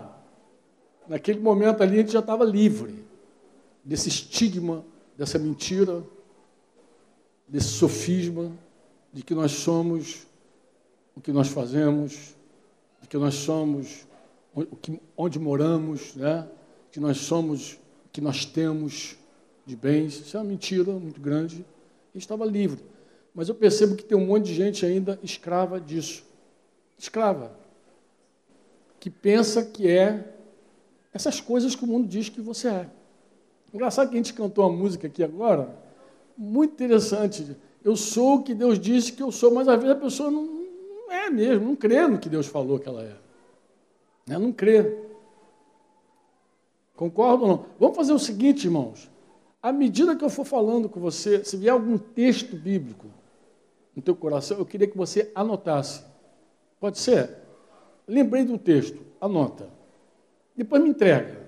[1.08, 3.02] naquele momento ali a gente já estava livre
[3.82, 4.84] desse estigma,
[5.16, 6.04] dessa mentira,
[7.48, 8.52] desse sofisma
[9.10, 10.26] de que nós somos
[11.16, 12.36] o que nós fazemos,
[13.00, 14.06] de que nós somos,
[15.16, 16.46] onde moramos, né?
[16.92, 17.78] que nós somos,
[18.12, 19.18] que nós temos
[19.70, 20.20] de bens.
[20.20, 21.64] Isso é uma mentira muito grande.
[22.14, 22.82] E estava livre.
[23.34, 26.24] Mas eu percebo que tem um monte de gente ainda escrava disso.
[26.98, 27.52] Escrava.
[28.98, 30.34] Que pensa que é
[31.14, 32.90] essas coisas que o mundo diz que você é.
[33.72, 35.72] Engraçado que a gente cantou uma música aqui agora,
[36.36, 37.56] muito interessante.
[37.84, 40.66] Eu sou o que Deus disse que eu sou, mas às vezes a pessoa não,
[41.08, 43.16] é mesmo, não crê no que Deus falou que ela é.
[44.26, 44.98] Não crê.
[46.94, 47.66] Concordo ou não?
[47.78, 49.10] Vamos fazer o seguinte, irmãos.
[49.62, 53.06] À medida que eu for falando com você, se vier algum texto bíblico
[53.94, 56.02] no teu coração, eu queria que você anotasse.
[56.78, 57.36] Pode ser?
[58.08, 59.68] Lembrei de um texto, anota.
[60.56, 61.40] Depois me entrega.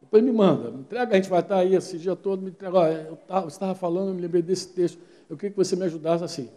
[0.00, 0.70] Depois me manda.
[0.70, 2.76] Me entrega, a gente vai estar aí esse dia todo, me entrega.
[2.76, 4.98] Olha, eu tava, você estava falando, eu me lembrei desse texto.
[5.28, 6.48] Eu queria que você me ajudasse assim.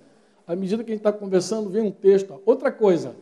[0.47, 2.41] À medida que a gente está conversando, vem um texto.
[2.45, 3.15] Outra coisa,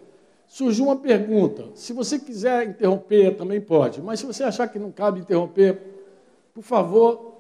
[0.46, 1.66] surgiu uma pergunta.
[1.74, 4.02] Se você quiser interromper, também pode.
[4.02, 5.82] Mas se você achar que não cabe interromper,
[6.54, 7.37] por favor,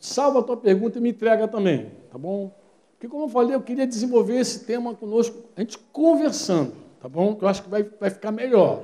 [0.00, 2.54] salva a tua pergunta e me entrega também, tá bom?
[2.92, 7.34] Porque, como eu falei, eu queria desenvolver esse tema conosco, a gente conversando, tá bom?
[7.34, 8.82] Que eu acho que vai, vai ficar melhor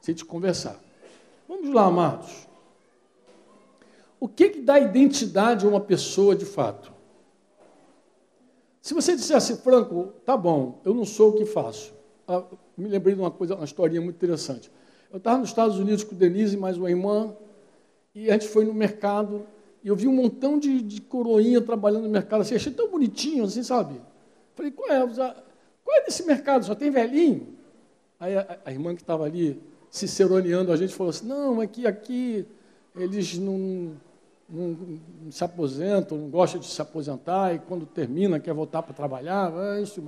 [0.00, 0.80] se a gente conversar.
[1.48, 2.48] Vamos lá, amados.
[4.18, 6.92] O que, que dá identidade a uma pessoa de fato?
[8.80, 11.92] Se você dissesse, Franco, tá bom, eu não sou o que faço.
[12.26, 12.42] Ah,
[12.76, 14.70] me lembrei de uma coisa, uma historinha muito interessante.
[15.10, 17.36] Eu estava nos Estados Unidos com Denise e mais uma irmã,
[18.14, 19.46] e a gente foi no mercado,
[19.84, 23.44] e eu vi um montão de, de coroinha trabalhando no mercado, assim, achei tão bonitinho,
[23.44, 24.00] assim, sabe?
[24.54, 25.06] Falei, qual é?
[25.84, 26.64] Qual é desse mercado?
[26.64, 27.48] Só tem velhinho?
[28.20, 32.46] Aí a, a irmã que estava ali, ciceroneando a gente, falou assim, não, aqui, aqui,
[32.94, 33.96] eles não,
[34.48, 38.94] não, não, se aposentam, não gostam de se aposentar, e quando termina quer voltar para
[38.94, 39.52] trabalhar.
[39.76, 40.02] É isso.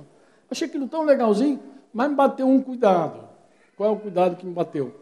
[0.49, 1.59] Achei aquilo tão legalzinho,
[1.93, 3.27] mas me bateu um cuidado.
[3.75, 4.95] Qual é o cuidado que me bateu?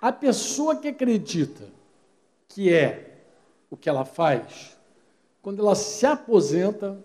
[0.00, 1.64] A pessoa que acredita
[2.48, 3.11] que é
[3.72, 4.76] o que ela faz,
[5.40, 7.02] quando ela se aposenta,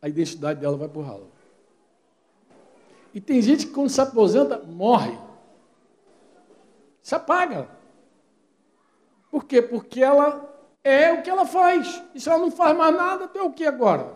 [0.00, 1.32] a identidade dela vai para ralo.
[3.14, 5.18] E tem gente que quando se aposenta, morre.
[7.00, 7.66] Se apaga.
[9.30, 9.62] Por quê?
[9.62, 12.02] Porque ela é o que ela faz.
[12.14, 14.12] E se ela não faz mais nada, tem o que agora?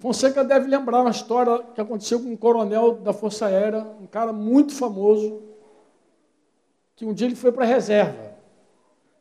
[0.00, 4.32] Fonseca deve lembrar uma história que aconteceu com um coronel da Força Aérea, um cara
[4.32, 5.40] muito famoso,
[6.96, 8.31] que um dia ele foi para a reserva.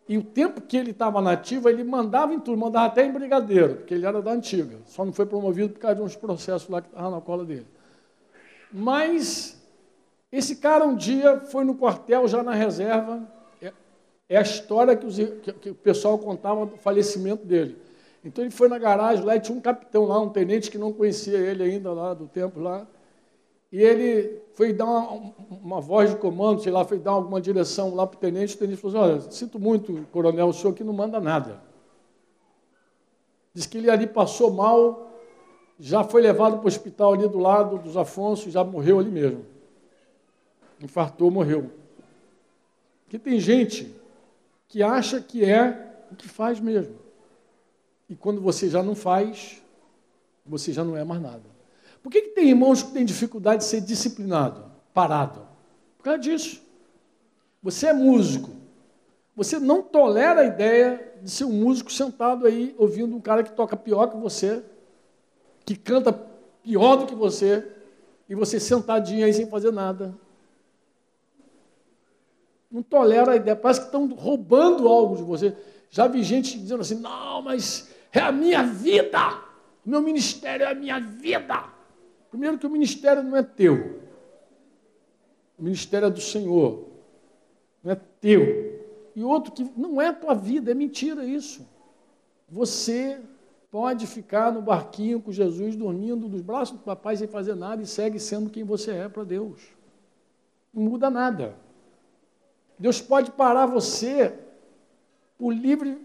[0.07, 3.75] E o tempo que ele estava nativo, ele mandava em tudo, mandava até em brigadeiro,
[3.75, 4.77] porque ele era da antiga.
[4.85, 7.67] Só não foi promovido por causa de uns processos lá que estavam na cola dele.
[8.71, 9.61] Mas
[10.31, 13.21] esse cara um dia foi no quartel, já na reserva.
[13.61, 13.73] É,
[14.29, 17.77] é a história que, os, que, que, o pessoal contava do falecimento dele.
[18.23, 20.93] Então ele foi na garagem lá e tinha um capitão lá, um tenente que não
[20.93, 22.87] conhecia ele ainda lá do tempo lá.
[23.71, 27.95] E ele foi dar uma, uma voz de comando, sei lá, foi dar alguma direção
[27.95, 28.55] lá para o tenente.
[28.55, 31.62] O tenente falou assim: Olha, sinto muito, coronel, o senhor aqui não manda nada.
[33.53, 35.12] Diz que ele ali passou mal,
[35.79, 39.51] já foi levado para o hospital ali do lado dos Afonso, já morreu ali mesmo
[40.84, 41.71] infartou, morreu.
[43.03, 43.95] Porque tem gente
[44.67, 46.95] que acha que é o que faz mesmo.
[48.10, 49.62] E quando você já não faz,
[50.45, 51.43] você já não é mais nada.
[52.01, 55.47] Por que, que tem irmãos que têm dificuldade de ser disciplinado, parado?
[55.97, 56.61] Por causa disso.
[57.61, 58.49] Você é músico.
[59.35, 63.51] Você não tolera a ideia de ser um músico sentado aí ouvindo um cara que
[63.51, 64.63] toca pior que você,
[65.65, 66.11] que canta
[66.63, 67.65] pior do que você,
[68.27, 70.15] e você sentadinho aí sem fazer nada
[72.71, 75.55] não tolera a ideia, parece que estão roubando algo de você.
[75.89, 79.19] Já vi gente dizendo assim: não, mas é a minha vida,
[79.85, 81.65] o meu ministério é a minha vida.
[82.32, 84.02] Primeiro, que o ministério não é teu,
[85.60, 86.88] o ministério é do Senhor,
[87.84, 88.72] não é teu.
[89.13, 91.67] E outro, que não é tua vida, é mentira isso.
[92.50, 93.22] Você
[93.70, 97.86] pode ficar no barquinho com Jesus dormindo nos braços do papai sem fazer nada e
[97.86, 99.62] segue sendo quem você é para Deus.
[100.74, 101.56] Não muda nada.
[102.80, 104.34] Deus pode parar você
[105.38, 105.98] por livre,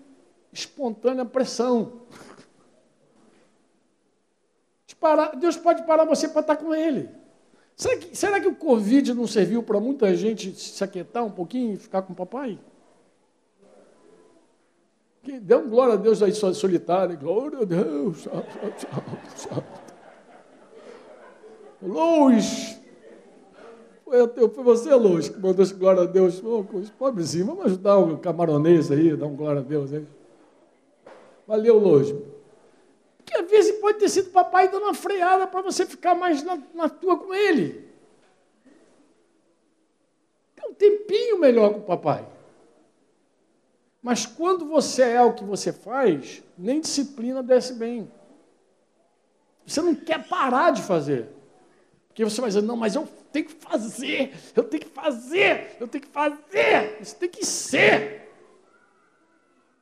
[0.52, 2.02] espontânea pressão.
[5.38, 7.08] Deus pode parar você para estar com Ele.
[7.76, 11.74] Será que, será que o Covid não serviu para muita gente se aquietar um pouquinho
[11.74, 12.58] e ficar com o papai?
[15.22, 17.18] Dê um glória a Deus aí solitário.
[17.18, 18.26] Glória a Deus.
[21.82, 22.80] Luz.
[24.04, 26.40] Foi, foi você, Luz, que mandou glória a Deus.
[26.96, 30.06] Pobrezinho, vamos ajudar o camaronês aí, dar um glória a Deus aí.
[31.46, 32.14] Valeu, Luz.
[33.26, 36.56] Porque às vezes pode ter sido papai dando uma freada para você ficar mais na,
[36.72, 37.90] na tua com ele.
[40.54, 42.24] Tem um tempinho melhor com o papai.
[44.00, 48.08] Mas quando você é o que você faz, nem disciplina desce bem.
[49.66, 51.28] Você não quer parar de fazer.
[52.06, 55.88] Porque você vai dizer, não, mas eu tenho que fazer, eu tenho que fazer, eu
[55.88, 56.96] tenho que fazer.
[57.02, 58.30] Você tem que ser.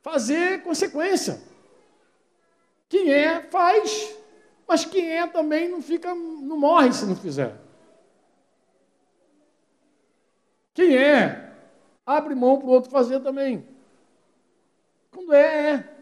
[0.01, 1.39] Fazer consequência.
[2.89, 4.15] Quem é, faz.
[4.67, 7.55] Mas quem é também não fica, não morre se não fizer.
[10.73, 11.53] Quem é,
[12.05, 13.65] abre mão para o outro fazer também.
[15.11, 15.95] Quando é, é.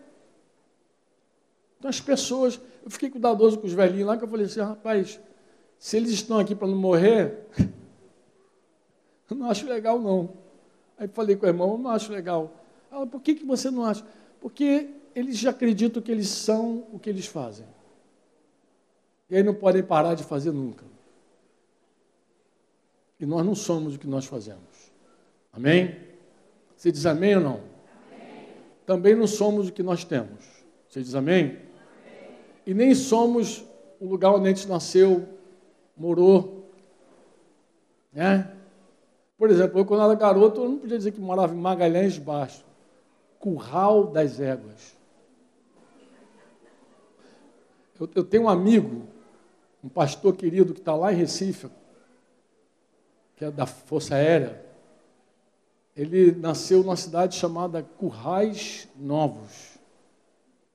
[1.77, 5.19] Então as pessoas, eu fiquei cuidadoso com os velhinhos lá, que eu falei assim, rapaz,
[5.77, 7.45] se eles estão aqui para não morrer,
[9.29, 10.33] eu não acho legal não.
[10.97, 12.51] Aí falei com o irmão, eu não acho legal.
[12.91, 14.05] Ela, por que, que você não acha?
[14.39, 17.65] Porque eles já acreditam que eles são o que eles fazem.
[19.29, 20.85] E aí não podem parar de fazer nunca.
[23.19, 24.91] E nós não somos o que nós fazemos.
[25.51, 25.95] Amém?
[26.75, 27.61] Você diz amém ou não?
[28.11, 28.49] Amém.
[28.85, 30.45] Também não somos o que nós temos.
[30.89, 31.45] Você diz amém?
[31.45, 31.59] amém?
[32.65, 33.63] E nem somos
[33.99, 35.27] o lugar onde a gente nasceu,
[35.95, 36.69] morou.
[38.11, 38.51] Né?
[39.37, 42.65] Por exemplo, eu quando era garoto, eu não podia dizer que morava em Magalhães Baixo.
[43.39, 44.95] Curral das Éguas.
[48.03, 49.03] Eu, eu tenho um amigo,
[49.81, 51.69] um pastor querido que está lá em Recife,
[53.37, 54.61] que é da Força Aérea.
[55.95, 59.79] Ele nasceu numa cidade chamada Currais Novos,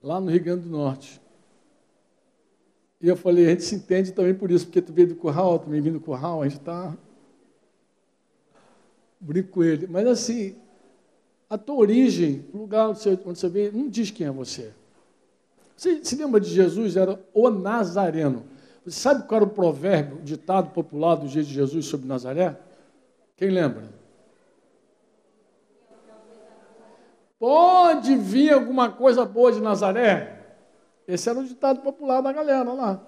[0.01, 1.21] lá no Rio Grande do Norte.
[3.01, 5.53] E eu falei, a gente se entende também por isso, porque tu veio do curral,
[5.53, 6.97] eu também vim do curral, a gente está.
[9.19, 9.87] Brinco com ele.
[9.87, 10.55] Mas assim,
[11.49, 14.73] a tua origem, o lugar onde você, onde você veio, não diz quem é você.
[15.79, 16.97] Você se lembra de Jesus?
[16.97, 18.43] Era o Nazareno.
[18.83, 22.59] Você sabe qual era o provérbio, o ditado popular do dia de Jesus sobre Nazaré?
[23.37, 23.85] Quem lembra?
[27.39, 30.57] Pode vir alguma coisa boa de Nazaré?
[31.07, 32.99] Esse era o ditado popular da galera lá.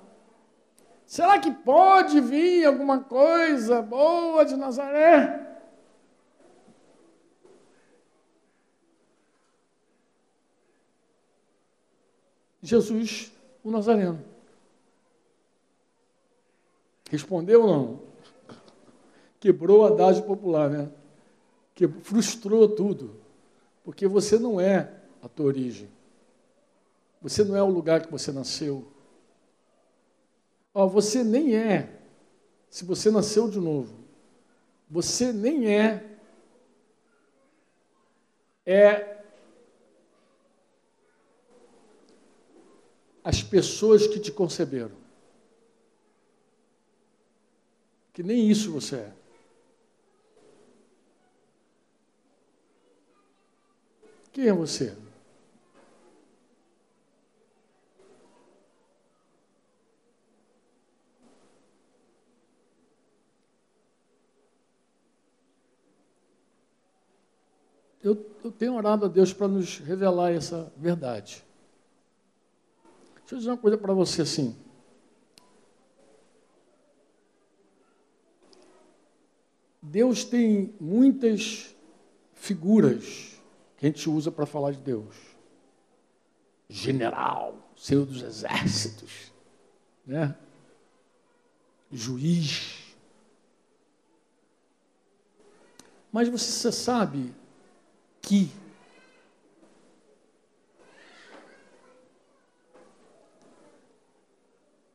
[1.05, 5.50] Será que pode vir alguma coisa boa de Nazaré?
[12.62, 13.32] Jesus,
[13.63, 14.24] o Nazareno.
[17.10, 18.00] Respondeu ou não?
[19.39, 20.91] Quebrou a dádiva popular, né?
[21.74, 23.15] Que frustrou tudo.
[23.84, 25.89] Porque você não é a tua origem.
[27.21, 28.88] Você não é o lugar que você nasceu.
[30.74, 32.00] Ó, você nem é.
[32.69, 33.93] Se você nasceu de novo,
[34.89, 36.08] você nem é
[38.65, 39.20] é
[43.23, 44.95] as pessoas que te conceberam.
[48.13, 49.13] Que nem isso você é.
[54.31, 54.97] Quem é você?
[68.03, 71.43] Eu, eu tenho orado a Deus para nos revelar essa verdade.
[73.31, 74.53] Deixa eu dizer uma coisa para você assim.
[79.81, 81.73] Deus tem muitas
[82.33, 83.39] figuras
[83.77, 85.15] que a gente usa para falar de Deus.
[86.67, 89.31] General, Senhor dos Exércitos,
[90.05, 90.37] né?
[91.89, 92.93] Juiz.
[96.11, 97.33] Mas você sabe
[98.21, 98.51] que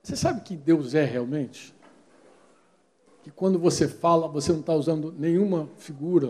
[0.07, 1.75] Você sabe que Deus é realmente?
[3.25, 6.29] Que quando você fala, você não está usando nenhuma figura.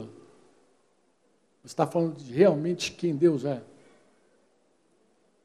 [1.62, 3.62] Você está falando de realmente quem Deus é.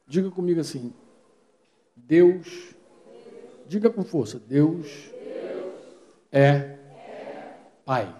[0.08, 0.94] Diga comigo assim:
[1.94, 2.74] Deus,
[3.67, 4.88] diga com força: Deus,
[6.32, 6.78] é,
[7.84, 8.16] Pai.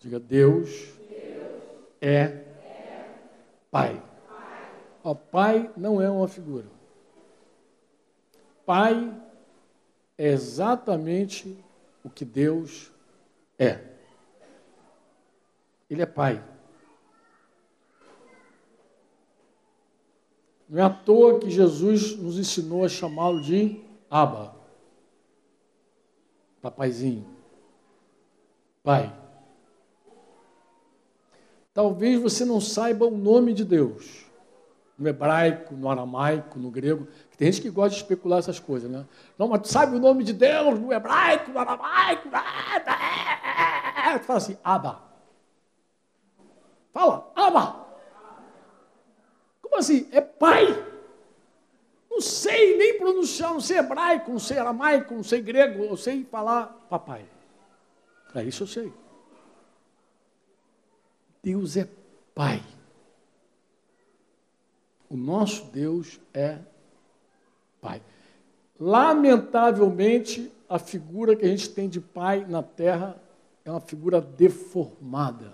[0.00, 0.68] Diga: Deus,
[2.00, 2.42] é,
[3.70, 4.02] Pai.
[5.04, 6.74] O Pai não é uma figura.
[8.66, 9.22] Pai
[10.16, 11.62] é exatamente
[12.02, 12.92] o que Deus
[13.58, 13.80] é.
[15.90, 16.42] Ele é Pai.
[20.68, 24.56] Não é à toa que Jesus nos ensinou a chamá-lo de Abba.
[26.62, 27.26] Papaizinho.
[28.82, 29.14] Pai.
[31.72, 34.24] Talvez você não saiba o nome de Deus.
[34.96, 37.08] no hebraico, no aramaico, no grego.
[37.36, 39.04] Tem gente que gosta de especular essas coisas, né?
[39.36, 42.28] Não, mas tu sabe o nome de Deus no hebraico, no aramaico?
[42.28, 45.02] Tu fala assim, Abba.
[46.92, 47.86] Fala, Abba.
[49.60, 50.08] Como assim?
[50.12, 50.92] É pai.
[52.08, 56.24] Não sei nem pronunciar, não sei hebraico, não sei aramaico, não sei grego, eu sei
[56.24, 57.26] falar papai.
[58.36, 58.92] É isso eu sei.
[61.42, 61.88] Deus é
[62.32, 62.62] pai.
[65.10, 66.58] O nosso Deus é
[67.84, 68.00] pai.
[68.80, 73.20] Lamentavelmente, a figura que a gente tem de pai na terra
[73.62, 75.52] é uma figura deformada.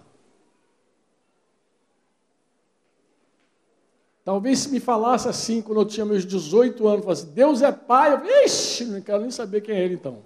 [4.25, 8.15] Talvez se me falasse assim quando eu tinha meus 18 anos, falasse, Deus é pai,
[8.15, 10.19] eu ixi, não quero nem saber quem é ele então.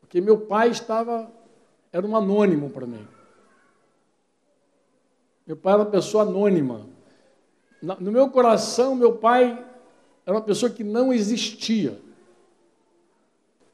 [0.00, 1.32] Porque meu pai estava,
[1.90, 3.06] era um anônimo para mim.
[5.46, 6.86] Meu pai era uma pessoa anônima.
[7.82, 9.62] No meu coração, meu pai
[10.26, 12.00] era uma pessoa que não existia.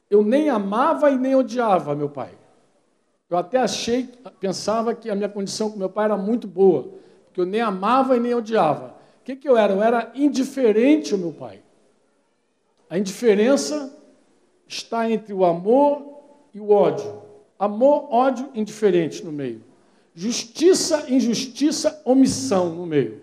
[0.09, 2.31] Eu nem amava e nem odiava meu pai.
[3.29, 4.09] Eu até achei,
[4.41, 6.89] pensava que a minha condição com meu pai era muito boa,
[7.25, 8.87] porque eu nem amava e nem odiava.
[9.21, 9.71] O que, que eu era?
[9.71, 11.61] Eu era indiferente ao meu pai.
[12.89, 13.97] A indiferença
[14.67, 16.03] está entre o amor
[16.53, 17.21] e o ódio.
[17.57, 19.63] Amor, ódio, indiferente no meio.
[20.13, 23.21] Justiça, injustiça, omissão no meio.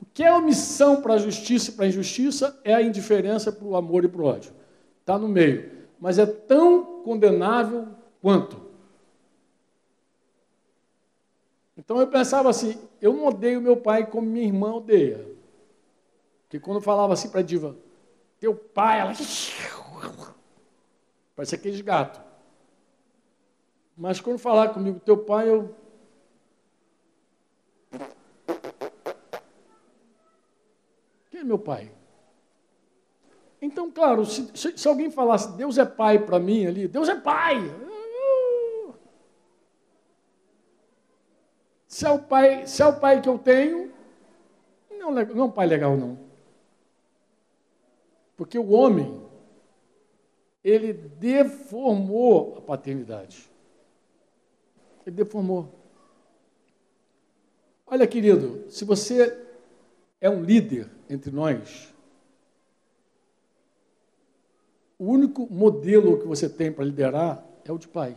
[0.00, 3.66] O que é omissão para a justiça e para a injustiça é a indiferença para
[3.66, 4.52] o amor e para o ódio.
[5.00, 5.70] Está no meio.
[6.00, 7.88] Mas é tão condenável
[8.20, 8.60] quanto.
[11.76, 15.26] Então eu pensava assim: eu não odeio meu pai como minha irmã odeia.
[16.42, 17.76] Porque quando eu falava assim para a diva,
[18.38, 19.12] teu pai, ela.
[21.34, 22.20] Parece aqueles gatos.
[23.96, 25.74] Mas quando falar comigo, teu pai, eu
[31.38, 31.88] Quem é meu pai?
[33.62, 37.58] Então, claro, se, se, alguém falasse Deus é pai para mim ali, Deus é pai.
[41.86, 43.92] Se é o pai, se é o pai que eu tenho,
[44.90, 46.18] não, não é um pai legal não.
[48.36, 49.24] Porque o homem,
[50.64, 53.48] ele deformou a paternidade.
[55.06, 55.72] Ele deformou.
[57.86, 59.47] Olha, querido, se você
[60.20, 61.94] é um líder entre nós,
[64.98, 68.16] o único modelo que você tem para liderar é o de pai.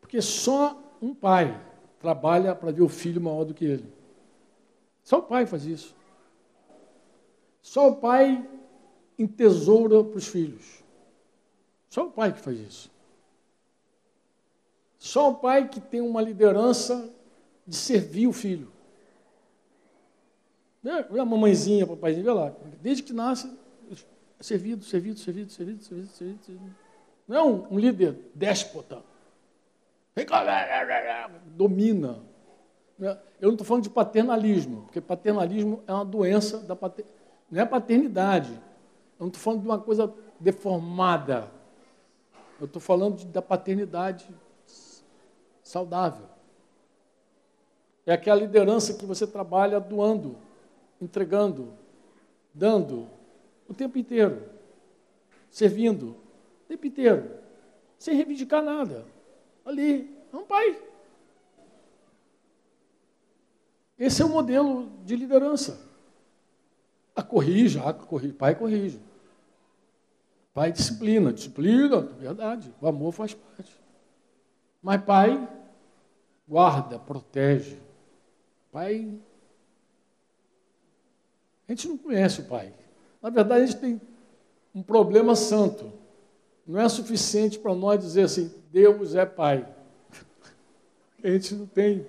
[0.00, 1.60] Porque só um pai
[1.98, 3.90] trabalha para ver o filho maior do que ele.
[5.02, 5.94] Só o pai faz isso.
[7.62, 8.46] Só o pai
[9.18, 10.84] entesoura para os filhos.
[11.88, 12.90] Só o pai que faz isso.
[14.98, 17.10] Só o pai que tem uma liderança
[17.66, 18.73] de servir o filho.
[20.84, 22.52] Vê a mamãezinha, papaizinho, vê lá.
[22.82, 23.50] Desde que nasce,
[24.38, 26.44] servido, servido, servido, servido, servido, servido.
[26.44, 26.74] servido.
[27.26, 29.02] Não é um, um líder déspota.
[31.46, 32.18] Domina.
[32.98, 37.06] Eu não estou falando de paternalismo, porque paternalismo é uma doença da pater...
[37.50, 38.52] não é paternidade.
[39.18, 41.50] Eu não estou falando de uma coisa deformada.
[42.60, 44.28] Eu estou falando de, da paternidade
[45.62, 46.26] saudável.
[48.04, 50.36] É aquela liderança que você trabalha doando
[51.00, 51.72] entregando,
[52.52, 53.08] dando,
[53.68, 54.42] o tempo inteiro,
[55.50, 56.10] servindo,
[56.64, 57.30] o tempo inteiro,
[57.98, 59.06] sem reivindicar nada.
[59.64, 60.80] Ali, é um pai.
[63.98, 65.80] Esse é o modelo de liderança.
[67.14, 69.00] A corrija, a corrige, pai corrige.
[70.52, 73.80] Pai disciplina, disciplina, verdade, o amor faz parte.
[74.82, 75.48] Mas pai
[76.46, 77.78] guarda, protege.
[78.70, 79.18] Pai
[81.68, 82.72] a gente não conhece o Pai.
[83.22, 84.00] Na verdade, a gente tem
[84.74, 85.92] um problema santo.
[86.66, 89.66] Não é suficiente para nós dizer assim, Deus é Pai.
[91.22, 92.06] A gente não tem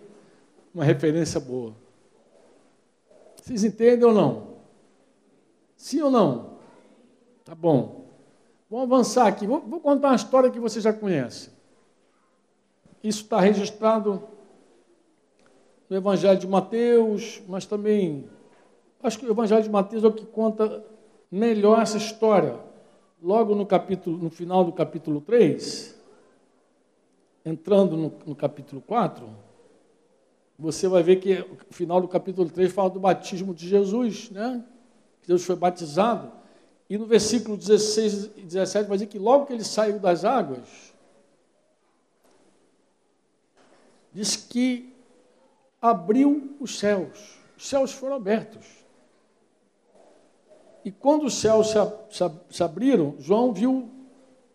[0.74, 1.74] uma referência boa.
[3.38, 4.56] Vocês entendem ou não?
[5.78, 6.58] Sim ou não?
[7.46, 8.08] Tá bom.
[8.70, 9.46] Vamos avançar aqui.
[9.46, 11.50] Vou, vou contar uma história que você já conhece.
[13.04, 14.28] Isso está registrado
[15.88, 18.28] no Evangelho de Mateus, mas também
[19.06, 20.84] Acho que o Evangelho de Mateus é o que conta
[21.30, 22.60] melhor essa história.
[23.22, 25.96] Logo no capítulo, no final do capítulo 3,
[27.46, 29.30] entrando no, no capítulo 4,
[30.58, 31.34] você vai ver que
[31.70, 34.66] o final do capítulo 3 fala do batismo de Jesus, né?
[35.28, 36.32] Deus foi batizado.
[36.90, 40.94] E no versículo 16 e 17 vai dizer que logo que ele saiu das águas,
[44.12, 44.92] diz que
[45.80, 47.38] abriu os céus.
[47.56, 48.85] Os céus foram abertos.
[50.86, 51.80] E quando os céus se,
[52.12, 53.90] se, se abriram, João viu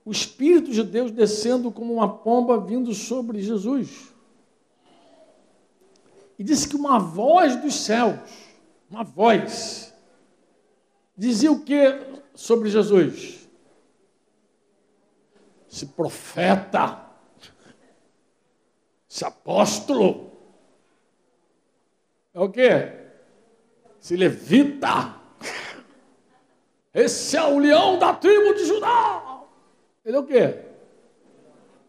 [0.05, 4.14] o Espírito de Deus descendo como uma pomba vindo sobre Jesus.
[6.39, 8.16] E disse que uma voz dos céus,
[8.89, 9.93] uma voz,
[11.16, 12.01] dizia o que
[12.33, 13.49] sobre Jesus?
[15.68, 17.11] Esse profeta,
[19.09, 20.31] esse apóstolo,
[22.33, 23.01] é o que?
[24.01, 25.20] Esse levita,
[26.93, 29.45] esse é o leão da tribo de Judá.
[30.05, 30.59] Ele é o quê?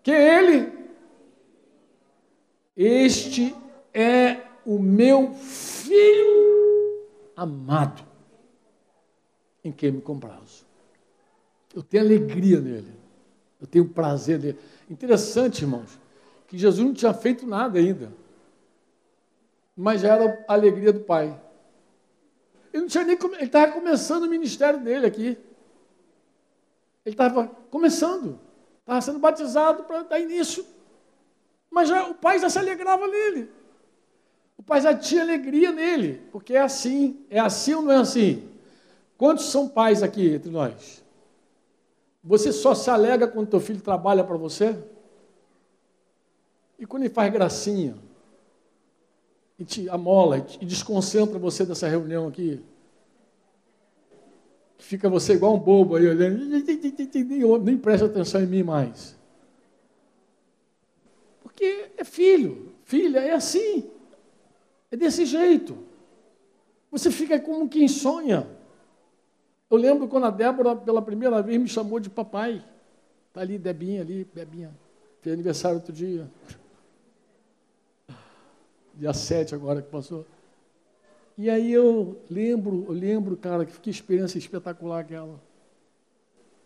[0.03, 0.71] Que ele?
[2.75, 3.55] Este
[3.93, 8.03] é o meu filho amado,
[9.63, 10.65] em quem me comprazo.
[11.73, 12.93] Eu tenho alegria nele.
[13.59, 14.59] Eu tenho prazer nele.
[14.89, 15.99] Interessante, irmãos,
[16.47, 18.11] que Jesus não tinha feito nada ainda.
[19.75, 21.39] Mas já era a alegria do Pai.
[22.73, 25.37] Ele não tinha nem ele estava começando o ministério dele aqui.
[27.05, 28.39] Ele estava começando,
[28.79, 30.65] estava sendo batizado para dar início.
[31.69, 33.49] Mas já, o pai já se alegrava nele.
[34.57, 37.25] O pai já tinha alegria nele, porque é assim.
[37.29, 38.47] É assim ou não é assim?
[39.17, 41.03] Quantos são pais aqui entre nós?
[42.23, 44.77] Você só se alegra quando teu filho trabalha para você?
[46.77, 47.95] E quando ele faz gracinha?
[49.61, 52.59] E te amola, e desconcentra você dessa reunião aqui?
[54.79, 56.43] Fica você igual um bobo aí olhando,
[57.63, 59.15] nem presta atenção em mim mais.
[61.43, 63.87] Porque é filho, filha, é assim.
[64.89, 65.77] É desse jeito.
[66.89, 68.47] Você fica como quem sonha.
[69.69, 72.65] Eu lembro quando a Débora, pela primeira vez, me chamou de papai.
[73.27, 74.75] Está ali, Debinha, ali, Bebinha.
[75.21, 76.27] Fez aniversário outro dia.
[79.01, 80.27] Dia 7 agora que passou.
[81.35, 85.41] E aí eu lembro, eu lembro, cara, que experiência espetacular aquela.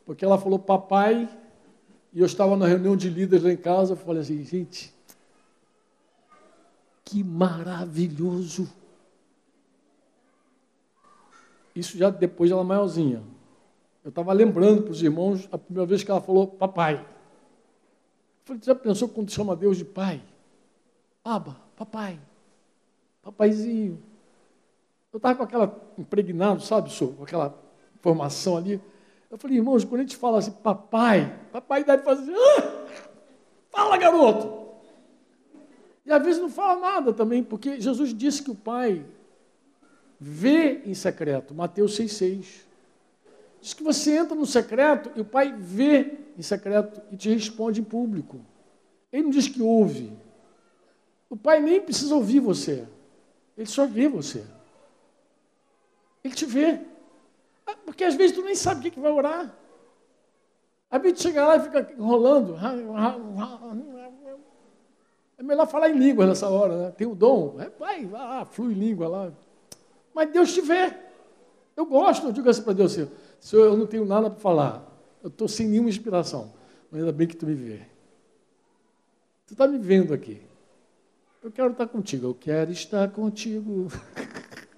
[0.06, 1.30] Porque ela falou papai,
[2.12, 4.94] e eu estava na reunião de líderes lá em casa, eu falei assim, gente,
[7.06, 8.70] que maravilhoso.
[11.74, 13.24] Isso já depois ela maiorzinha.
[14.04, 16.96] Eu estava lembrando para os irmãos a primeira vez que ela falou papai.
[16.96, 20.22] Eu falei, já pensou quando chama Deus de pai?
[21.26, 22.20] Aba, papai,
[23.24, 24.00] papaizinho.
[25.12, 27.60] Eu estava com aquela impregnado, sabe, senhor, com aquela
[28.00, 28.80] formação ali.
[29.32, 32.86] Eu falei, irmãos, quando a gente fala assim, papai, papai deve fazer, ah,
[33.72, 34.66] fala garoto.
[36.06, 39.04] E às vezes não fala nada também, porque Jesus disse que o pai
[40.20, 42.66] vê em secreto, Mateus 6,6.
[43.60, 47.82] Diz que você entra no secreto e o pai vê em secreto e te responde
[47.82, 48.40] em público.
[49.12, 50.14] Ele não diz que ouve.
[51.30, 52.88] O pai nem precisa ouvir você,
[53.58, 54.46] ele só vê você.
[56.24, 56.80] Ele te vê.
[57.66, 59.56] Ah, porque às vezes tu nem sabe o que vai orar.
[60.90, 62.56] A gente chega lá e fica enrolando.
[65.38, 66.92] É melhor falar em língua nessa hora, né?
[66.92, 67.60] Tem o dom.
[67.60, 69.34] É, vai, vai lá, flui língua lá.
[70.14, 70.96] Mas Deus te vê.
[71.76, 74.90] Eu gosto, eu digo assim para Deus assim, Senhor, eu não tenho nada para falar.
[75.22, 76.54] Eu estou sem nenhuma inspiração.
[76.90, 77.82] Mas ainda bem que tu me vê.
[79.48, 80.42] Tu está me vendo aqui.
[81.46, 82.26] Eu quero estar contigo.
[82.26, 83.88] Eu quero estar contigo.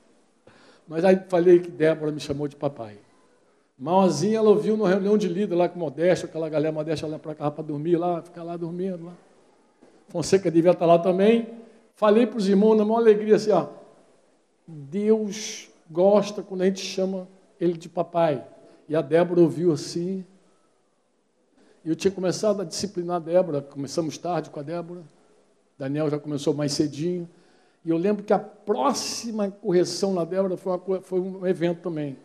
[0.85, 2.97] Mas aí falei que Débora me chamou de papai.
[3.79, 7.33] Mauazinha, ela ouviu numa reunião de líder lá com Modesto, aquela galera Modesta lá para
[7.35, 9.13] cá para dormir lá, ficar lá dormindo lá.
[10.09, 11.47] Fonseca devia estar lá também.
[11.95, 13.67] Falei para os irmãos na maior alegria assim, ó.
[14.67, 17.29] Deus gosta quando a gente chama
[17.61, 18.45] ele de papai.
[18.89, 20.25] E a Débora ouviu assim.
[21.85, 25.03] E eu tinha começado a disciplinar a Débora, começamos tarde com a Débora.
[25.77, 27.29] Daniel já começou mais cedinho.
[27.85, 32.17] E eu lembro que a próxima correção na Débora foi, uma, foi um evento também.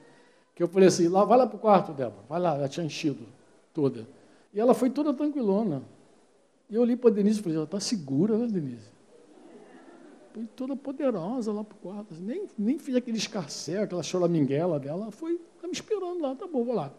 [0.55, 2.85] Que eu falei assim, lá, vai lá para o quarto, Débora, vai lá, ela tinha
[2.85, 3.27] enchido
[3.73, 4.07] toda.
[4.53, 5.83] E ela foi toda tranquilona.
[6.69, 8.91] E eu olhei para a Denise e falei, ela está segura, né, Denise?
[10.33, 12.15] Foi toda poderosa lá para o quarto.
[12.15, 15.03] Nem, nem fiz aquele escarcel, aquela choraminguela dela.
[15.03, 16.93] Ela foi tá me esperando lá, tá bom, vou lá.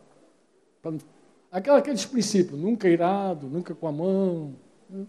[1.52, 4.56] Aquela, aqueles princípios, nunca irado, nunca com a mão.
[4.90, 5.06] Né?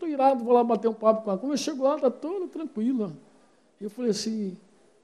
[0.00, 1.38] Estou irado, vou lá bater um papo com ela.
[1.38, 3.12] Quando eu chego lá, está toda tranquila.
[3.78, 4.56] Eu falei assim,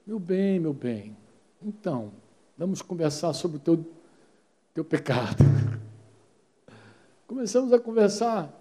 [0.07, 1.15] meu bem, meu bem,
[1.61, 2.11] então,
[2.57, 3.85] vamos conversar sobre o teu,
[4.73, 5.43] teu pecado.
[7.27, 8.51] Começamos a conversar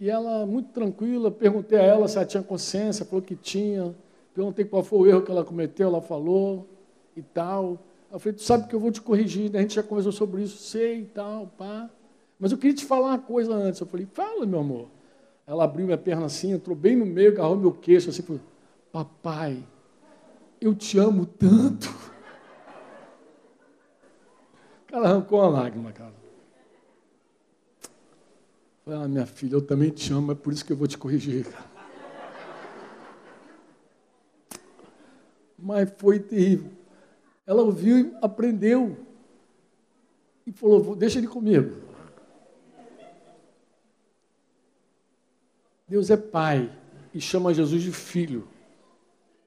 [0.00, 3.94] e ela, muito tranquila, perguntei a ela se ela tinha consciência, falou que tinha.
[4.34, 6.66] Perguntei qual foi o erro que ela cometeu, ela falou
[7.14, 7.78] e tal.
[8.10, 9.58] Eu falei, tu sabe que eu vou te corrigir, né?
[9.58, 11.90] a gente já conversou sobre isso, sei e tal, pá.
[12.40, 13.78] Mas eu queria te falar uma coisa antes.
[13.78, 14.95] Eu falei, fala, meu amor.
[15.46, 18.42] Ela abriu minha perna assim, entrou bem no meio, agarrou meu queixo, assim, falou,
[18.90, 19.62] papai,
[20.60, 21.86] eu te amo tanto.
[24.88, 26.12] Cara arrancou uma lágrima, cara.
[28.84, 30.98] Falei, ah, minha filha, eu também te amo, é por isso que eu vou te
[30.98, 31.66] corrigir, cara.
[35.58, 36.70] Mas foi terrível.
[37.46, 38.96] Ela ouviu e aprendeu.
[40.44, 41.85] E falou, deixa ele comigo.
[45.88, 46.76] Deus é pai
[47.14, 48.48] e chama Jesus de filho.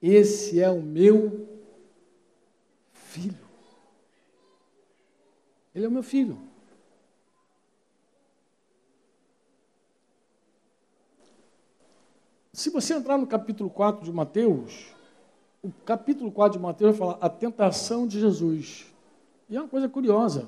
[0.01, 1.47] Esse é o meu
[2.93, 3.49] filho.
[5.75, 6.39] Ele é o meu filho.
[12.53, 14.93] Se você entrar no capítulo 4 de Mateus,
[15.61, 18.85] o capítulo 4 de Mateus vai falar a tentação de Jesus.
[19.49, 20.47] E é uma coisa curiosa,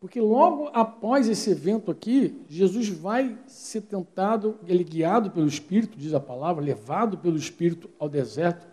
[0.00, 6.14] porque logo após esse evento aqui, Jesus vai ser tentado, ele guiado pelo Espírito, diz
[6.14, 8.66] a palavra, levado pelo Espírito ao deserto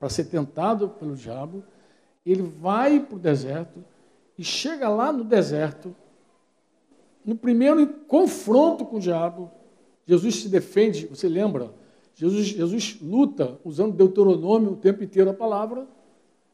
[0.00, 1.62] para ser tentado pelo diabo.
[2.26, 3.84] Ele vai para o deserto
[4.36, 5.94] e chega lá no deserto.
[7.24, 9.50] No primeiro confronto com o diabo,
[10.06, 11.72] Jesus se defende, você lembra?
[12.16, 15.86] Jesus, Jesus luta usando Deuteronômio o tempo inteiro a palavra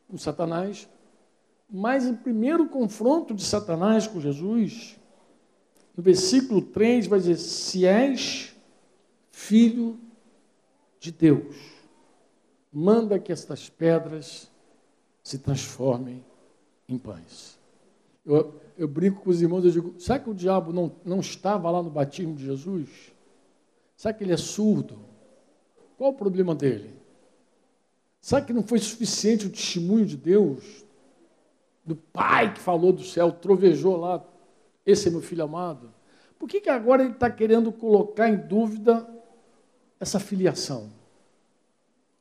[0.09, 0.89] com Satanás.
[1.71, 4.99] Mas o primeiro confronto de Satanás com Jesus,
[5.97, 8.57] no versículo 3, vai dizer: Se és
[9.31, 9.99] filho
[10.99, 11.57] de Deus,
[12.73, 14.51] manda que estas pedras
[15.23, 16.25] se transformem
[16.89, 17.59] em pães.
[18.27, 21.71] Eu, eu brinco com os irmãos, eu digo: será que o diabo não, não estava
[21.71, 22.89] lá no batismo de Jesus?
[23.97, 24.99] Será que ele é surdo?
[25.97, 26.99] Qual o problema dele?
[28.21, 30.85] Será que não foi suficiente o testemunho de Deus?
[31.85, 34.25] Do pai que falou do céu, trovejou lá,
[34.85, 35.93] esse é meu filho amado.
[36.39, 39.07] Por que, que agora ele está querendo colocar em dúvida
[39.99, 40.91] essa filiação?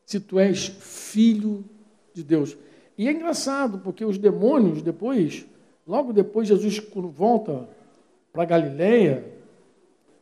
[0.05, 1.64] Se tu és filho
[2.14, 2.57] de Deus.
[2.97, 5.45] E é engraçado, porque os demônios, depois,
[5.88, 7.70] logo depois, Jesus volta
[8.34, 9.26] para Galileia,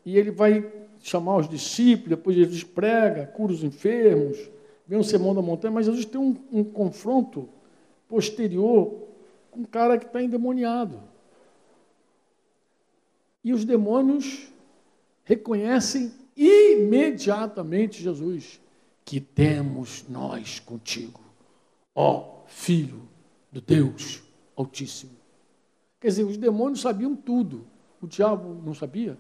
[0.06, 4.38] e ele vai chamar os discípulos, depois Jesus prega, cura os enfermos,
[4.88, 7.50] vem o sermão da montanha, mas Jesus tem um, um confronto
[8.08, 9.07] posterior
[9.58, 11.02] um cara que está endemoniado.
[13.44, 14.52] E os demônios
[15.24, 18.62] reconhecem imediatamente Jesus,
[19.04, 21.22] que temos nós contigo,
[21.96, 23.08] ó Filho
[23.52, 24.22] do Deus
[24.56, 25.18] Altíssimo.
[26.00, 27.66] Quer dizer, os demônios sabiam tudo,
[28.02, 29.18] o diabo não sabia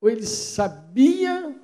[0.00, 1.54] ou ele sabia,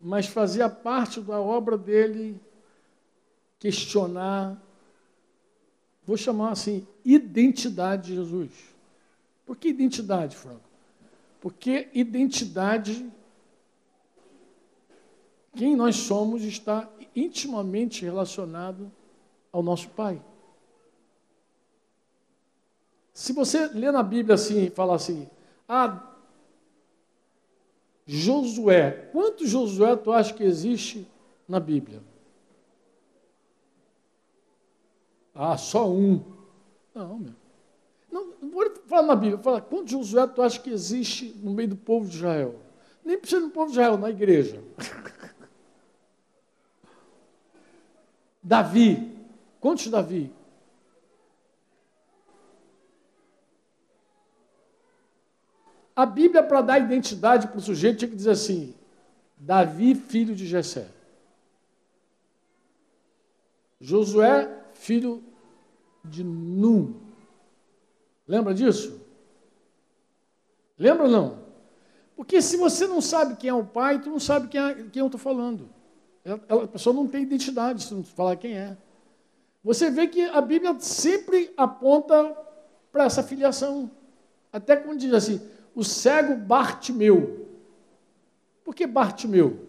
[0.00, 2.40] mas fazia parte da obra dele
[3.58, 4.60] questionar,
[6.06, 8.50] vou chamar assim, identidade de Jesus.
[9.44, 10.68] Por que identidade, Franco?
[11.40, 13.10] Porque identidade,
[15.54, 18.90] quem nós somos, está intimamente relacionado
[19.52, 20.22] ao nosso Pai.
[23.12, 25.28] Se você lê na Bíblia assim, e fala assim,
[25.68, 26.12] ah,
[28.06, 29.08] Josué.
[29.10, 31.06] Quantos Josué tu acha que existe
[31.48, 32.00] na Bíblia?
[35.36, 36.24] Ah, só um.
[36.94, 37.34] Não, meu.
[38.10, 41.76] Não, vou falar na Bíblia, fala quantos Josué tu acha que existe no meio do
[41.76, 42.54] povo de Israel?
[43.04, 44.62] Nem precisa do povo de Israel, na igreja.
[48.42, 49.14] Davi.
[49.60, 50.32] Quantos Davi?
[55.94, 58.74] A Bíblia, para dar identidade para o sujeito, tinha que dizer assim:
[59.36, 60.88] Davi, filho de Jessé.
[63.80, 65.22] Josué, filho
[66.06, 66.94] de Num.
[68.26, 69.00] Lembra disso?
[70.78, 71.46] Lembra ou não?
[72.16, 75.00] Porque se você não sabe quem é o pai, tu não sabe quem, é, quem
[75.00, 75.68] eu estou falando.
[76.24, 78.76] Ela, a pessoa não tem identidade se não falar quem é.
[79.62, 82.36] Você vê que a Bíblia sempre aponta
[82.90, 83.90] para essa filiação.
[84.52, 85.40] Até quando diz assim,
[85.74, 87.46] o cego Bartimeu.
[88.64, 89.66] Por que Bartimeu?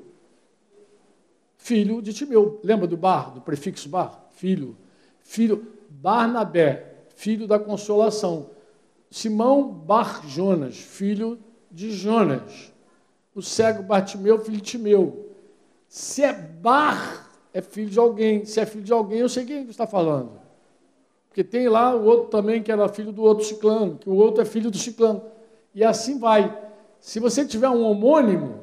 [1.58, 2.62] Filho de Timeu.
[2.64, 4.28] Lembra do bar, do prefixo bar?
[4.32, 4.78] Filho.
[5.20, 8.52] Filho Barnabé, filho da consolação.
[9.10, 11.40] Simão Bar Jonas, filho
[11.72, 12.72] de Jonas.
[13.34, 15.32] O cego Bartimeu, filho de Timeu.
[15.88, 18.46] Se é Bar, é filho de alguém.
[18.46, 20.32] Se é filho de alguém, eu sei quem está falando.
[21.30, 24.42] Porque tem lá o outro também que era filho do outro ciclano, que o outro
[24.42, 25.24] é filho do ciclano.
[25.74, 26.56] E assim vai.
[27.00, 28.60] Se você tiver um homônimo,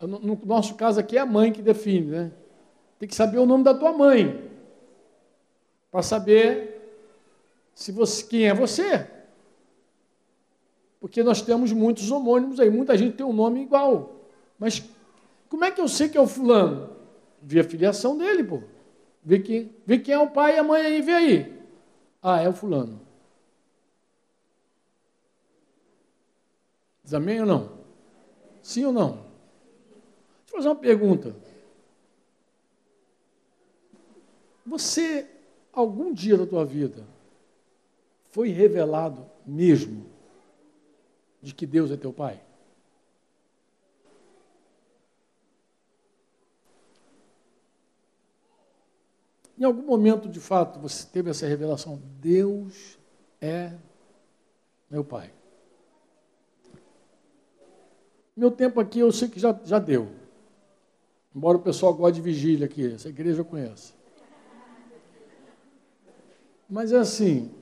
[0.00, 2.32] no nosso caso aqui é a mãe que define, né?
[2.98, 4.53] Tem que saber o nome da tua mãe.
[5.94, 6.74] Para saber
[7.72, 9.08] se você, quem é você.
[10.98, 14.28] Porque nós temos muitos homônimos aí, muita gente tem um nome igual.
[14.58, 14.82] Mas
[15.48, 16.96] como é que eu sei que é o fulano?
[17.40, 18.60] Vê a filiação dele, pô.
[19.22, 21.64] Vê quem, vê quem é o pai e a mãe aí, vê aí.
[22.20, 23.00] Ah, é o fulano.
[27.04, 27.70] Diz amém ou não?
[28.64, 29.10] Sim ou não?
[29.12, 31.36] Deixa eu fazer uma pergunta.
[34.66, 35.30] Você,
[35.74, 37.04] algum dia da tua vida,
[38.30, 40.06] foi revelado mesmo
[41.42, 42.40] de que Deus é teu Pai?
[49.56, 52.98] Em algum momento, de fato, você teve essa revelação: Deus
[53.40, 53.72] é
[54.90, 55.32] meu Pai.
[58.36, 60.10] Meu tempo aqui eu sei que já, já deu.
[61.34, 63.94] Embora o pessoal goste de vigília aqui, essa igreja eu conheço.
[66.74, 67.52] Mas é assim,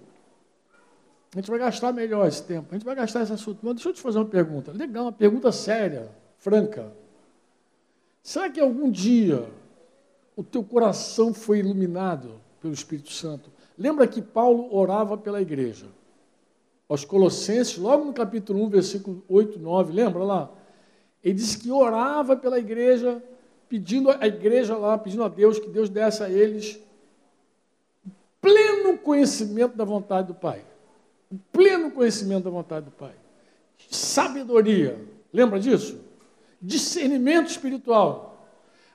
[1.34, 3.58] a gente vai gastar melhor esse tempo, a gente vai gastar esse assunto.
[3.60, 4.72] Mas deixa eu te fazer uma pergunta.
[4.72, 6.08] Legal, uma pergunta séria,
[6.38, 6.90] franca.
[8.22, 9.46] Será que algum dia
[10.34, 13.50] o teu coração foi iluminado pelo Espírito Santo?
[13.76, 15.88] Lembra que Paulo orava pela igreja.
[16.88, 20.50] Aos Colossenses, logo no capítulo 1, versículo 8, 9, lembra lá?
[21.22, 23.22] Ele disse que orava pela igreja,
[23.68, 26.80] pedindo a igreja lá, pedindo a Deus que Deus desse a eles
[28.43, 30.62] pleno conhecimento da vontade do Pai.
[31.53, 33.14] Pleno conhecimento da vontade do Pai.
[33.88, 34.99] Sabedoria.
[35.32, 35.99] Lembra disso?
[36.61, 38.47] Discernimento espiritual.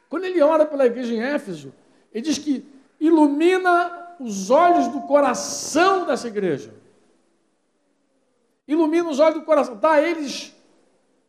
[0.09, 1.73] Quando ele ora pela igreja em Éfeso,
[2.13, 2.63] ele diz que
[2.99, 6.73] ilumina os olhos do coração dessa igreja.
[8.67, 10.53] Ilumina os olhos do coração, dá a eles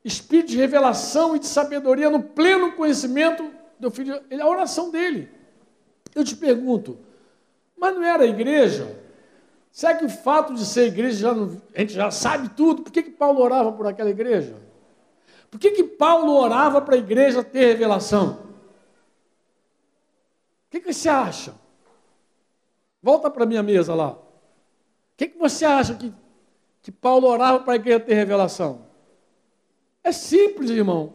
[0.05, 4.21] espírito de revelação e de sabedoria no pleno conhecimento do filho.
[4.31, 5.29] É a oração dele.
[6.15, 6.99] Eu te pergunto,
[7.79, 8.99] mas não era a igreja?
[9.71, 12.83] Será que o fato de ser igreja, já não, a gente já sabe tudo?
[12.83, 14.57] Por que, que Paulo orava por aquela igreja?
[15.51, 18.41] Por que, que Paulo orava para a igreja ter revelação?
[20.67, 21.55] O que, que você acha?
[23.03, 24.13] Volta para a minha mesa lá.
[24.13, 24.19] O
[25.17, 26.13] que, que você acha que,
[26.83, 28.87] que Paulo orava para a igreja ter revelação?
[30.03, 31.15] É simples, irmão.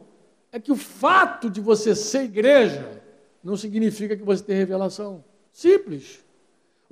[0.52, 3.02] É que o fato de você ser igreja
[3.44, 5.24] não significa que você tem revelação.
[5.52, 6.24] Simples.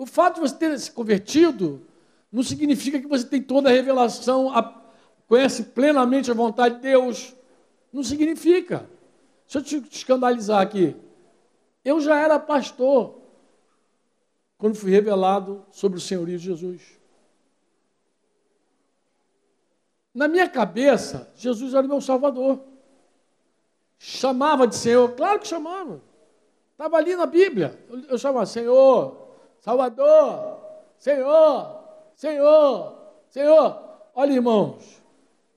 [0.02, 1.86] O fato de você ter se convertido
[2.32, 4.64] não significa que você tem toda a revelação, a,
[5.28, 7.36] conhece plenamente a vontade de Deus.
[7.94, 8.90] Não significa.
[9.48, 10.96] Deixa eu te escandalizar aqui.
[11.86, 13.22] Eu já era pastor
[14.58, 16.82] quando fui revelado sobre o senhorio de Jesus.
[20.16, 22.60] Na minha cabeça, Jesus era o meu Salvador.
[24.00, 26.02] Chamava de Senhor, claro que chamava.
[26.72, 27.80] Estava ali na Bíblia.
[27.88, 29.21] Eu, eu chamava Senhor,
[29.62, 30.60] Salvador,
[30.98, 31.80] Senhor,
[32.16, 32.98] Senhor,
[33.30, 33.80] Senhor.
[34.16, 35.00] Olha, irmãos,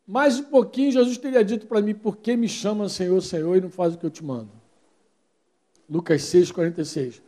[0.07, 3.63] mais um pouquinho Jesus teria dito para mim: por que me chama Senhor, Senhor e
[3.63, 4.51] não faz o que eu te mando?
[5.89, 7.23] Lucas 6, 46.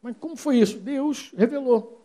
[0.00, 0.78] Mas como foi isso?
[0.80, 2.01] Deus revelou.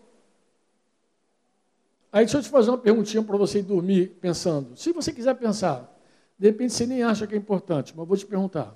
[2.18, 4.76] Aí deixa eu te fazer uma perguntinha para você ir dormir pensando.
[4.76, 5.96] Se você quiser pensar,
[6.36, 8.76] de repente você nem acha que é importante, mas vou te perguntar.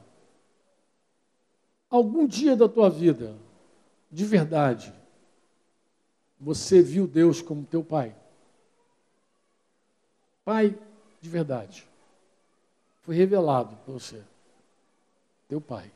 [1.89, 3.35] Algum dia da tua vida,
[4.11, 4.93] de verdade,
[6.39, 8.15] você viu Deus como teu pai?
[10.45, 10.77] Pai
[11.19, 11.87] de verdade.
[13.01, 14.21] Foi revelado para você.
[15.49, 15.91] Teu pai.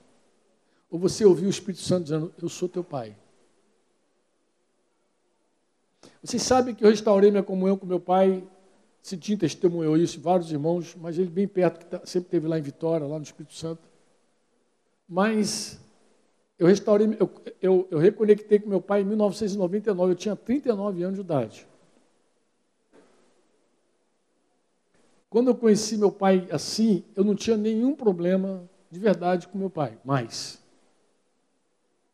[0.90, 3.16] Ou você ouviu o Espírito Santo dizendo: Eu sou teu pai.
[6.24, 8.44] Vocês sabem que eu restaurei minha comunhão com meu pai
[9.06, 12.62] Cidinho testemunhou isso, vários irmãos, mas ele bem perto, que tá, sempre teve lá em
[12.64, 13.88] Vitória, lá no Espírito Santo.
[15.08, 15.80] Mas
[16.58, 17.32] eu restaurei, eu,
[17.62, 21.68] eu, eu reconectei com meu pai em 1999, eu tinha 39 anos de idade.
[25.30, 29.70] Quando eu conheci meu pai assim, eu não tinha nenhum problema de verdade com meu
[29.70, 30.60] pai, mais.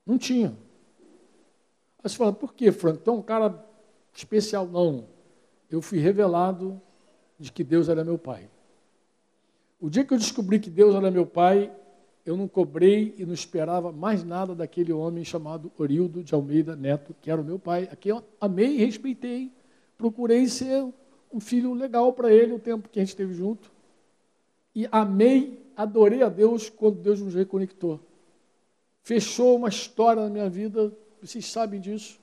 [0.06, 0.50] Não tinha.
[2.04, 3.00] Aí você fala, por que, Franco?
[3.02, 3.71] Então, um cara
[4.14, 4.68] especial.
[4.68, 5.08] Não.
[5.70, 6.82] Eu fui revelado
[7.40, 8.50] de que Deus era meu pai.
[9.80, 11.72] O dia que eu descobri que Deus era meu pai,
[12.24, 17.16] eu não cobrei e não esperava mais nada daquele homem chamado Orildo de Almeida Neto,
[17.20, 19.52] que era o meu pai, a quem eu amei e respeitei.
[19.98, 20.86] Procurei ser
[21.34, 23.72] um filho legal para ele o tempo que a gente esteve junto.
[24.76, 28.00] E amei, adorei a Deus quando Deus nos reconectou.
[29.02, 32.21] Fechou uma história na minha vida, vocês sabem disso.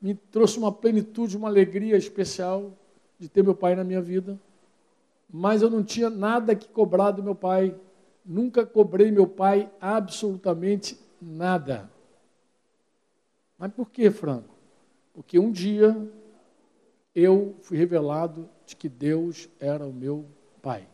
[0.00, 2.72] Me trouxe uma plenitude, uma alegria especial
[3.18, 4.38] de ter meu pai na minha vida.
[5.28, 7.74] Mas eu não tinha nada que cobrar do meu pai.
[8.24, 11.90] Nunca cobrei meu pai absolutamente nada.
[13.58, 14.54] Mas por que, Franco?
[15.12, 15.94] Porque um dia
[17.14, 20.24] eu fui revelado de que Deus era o meu
[20.62, 20.88] Pai.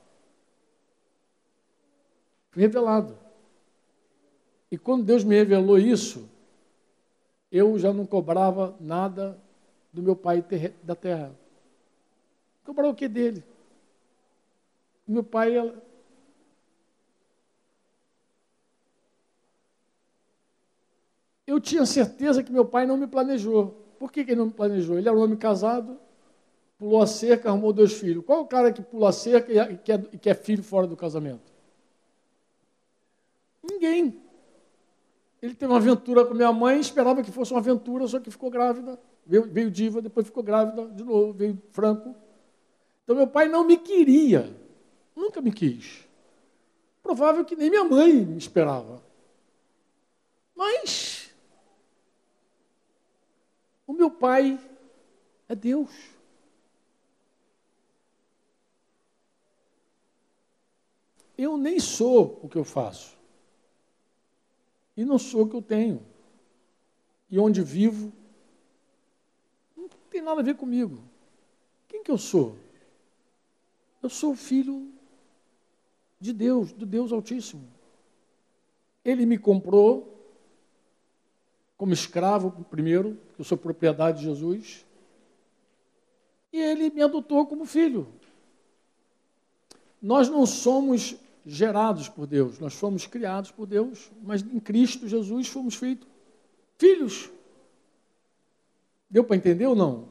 [2.50, 3.16] Fui revelado.
[4.70, 6.28] E quando Deus me revelou isso,
[7.56, 9.38] eu já não cobrava nada
[9.92, 10.44] do meu pai
[10.82, 11.34] da terra.
[12.64, 13.42] Cobrava o que dele?
[15.06, 15.54] Meu pai.
[21.46, 23.68] Eu tinha certeza que meu pai não me planejou.
[23.98, 24.98] Por que, que ele não me planejou?
[24.98, 25.98] Ele era um homem casado,
[26.78, 28.24] pulou a cerca, arrumou dois filhos.
[28.24, 31.52] Qual é o cara que pula a cerca e quer filho fora do casamento?
[33.62, 34.25] Ninguém.
[35.46, 38.50] Ele teve uma aventura com minha mãe, esperava que fosse uma aventura, só que ficou
[38.50, 38.98] grávida.
[39.24, 42.16] Veio, veio diva, depois ficou grávida de novo, veio franco.
[43.04, 44.52] Então meu pai não me queria,
[45.14, 46.04] nunca me quis.
[47.00, 49.00] Provável que nem minha mãe me esperava.
[50.52, 51.32] Mas
[53.86, 54.58] o meu pai
[55.48, 55.90] é Deus.
[61.38, 63.15] Eu nem sou o que eu faço.
[64.96, 66.04] E não sou o que eu tenho.
[67.28, 68.12] E onde vivo,
[69.76, 70.98] não tem nada a ver comigo.
[71.88, 72.56] Quem que eu sou?
[74.02, 74.90] Eu sou filho
[76.20, 77.66] de Deus, do Deus Altíssimo.
[79.04, 80.16] Ele me comprou
[81.76, 84.86] como escravo primeiro, eu sou propriedade de Jesus,
[86.52, 88.08] e ele me adotou como filho.
[90.00, 91.16] Nós não somos
[91.46, 96.08] gerados por Deus, nós fomos criados por Deus, mas em Cristo Jesus fomos feitos
[96.76, 97.30] filhos.
[99.08, 100.08] Deu para entender ou não?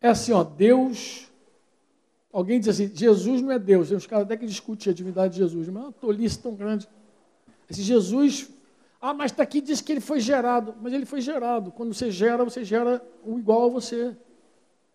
[0.00, 1.28] É assim, ó, Deus.
[2.32, 3.88] Alguém diz assim, Jesus não é Deus.
[3.88, 6.54] Tem uns caras até que discutem a divindade de Jesus, mas é uma tolice tão
[6.54, 6.88] grande.
[7.68, 8.48] Esse Jesus,
[9.00, 10.74] ah, mas está aqui diz que ele foi gerado.
[10.80, 11.72] Mas ele foi gerado.
[11.72, 14.16] Quando você gera, você gera um igual a você.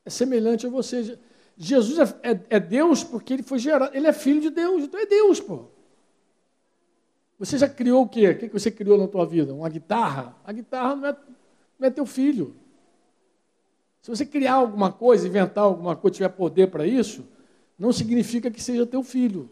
[0.05, 1.19] É semelhante a você.
[1.57, 4.99] Jesus é, é, é, Deus porque ele foi gerado, ele é filho de Deus, então
[4.99, 5.65] é Deus, pô.
[7.39, 8.29] Você já criou o quê?
[8.29, 9.53] O que você criou na tua vida?
[9.53, 10.35] Uma guitarra?
[10.43, 11.17] A guitarra não é,
[11.79, 12.55] não é teu filho.
[14.01, 17.25] Se você criar alguma coisa, inventar alguma coisa, tiver poder para isso,
[17.77, 19.49] não significa que seja teu filho.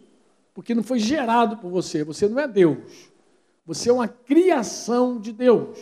[0.53, 2.03] Porque não foi gerado por você.
[2.03, 3.11] Você não é Deus.
[3.65, 5.77] Você é uma criação de Deus.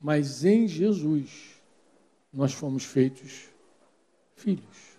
[0.00, 1.60] Mas em Jesus,
[2.32, 3.48] nós fomos feitos
[4.36, 4.93] filhos.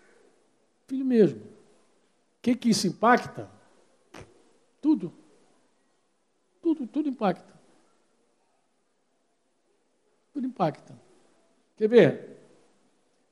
[0.87, 1.39] Filho mesmo.
[1.39, 3.49] O que, que isso impacta?
[4.81, 5.11] Tudo.
[6.61, 7.53] Tudo, tudo impacta.
[10.33, 10.95] Tudo impacta.
[11.77, 12.37] Quer ver?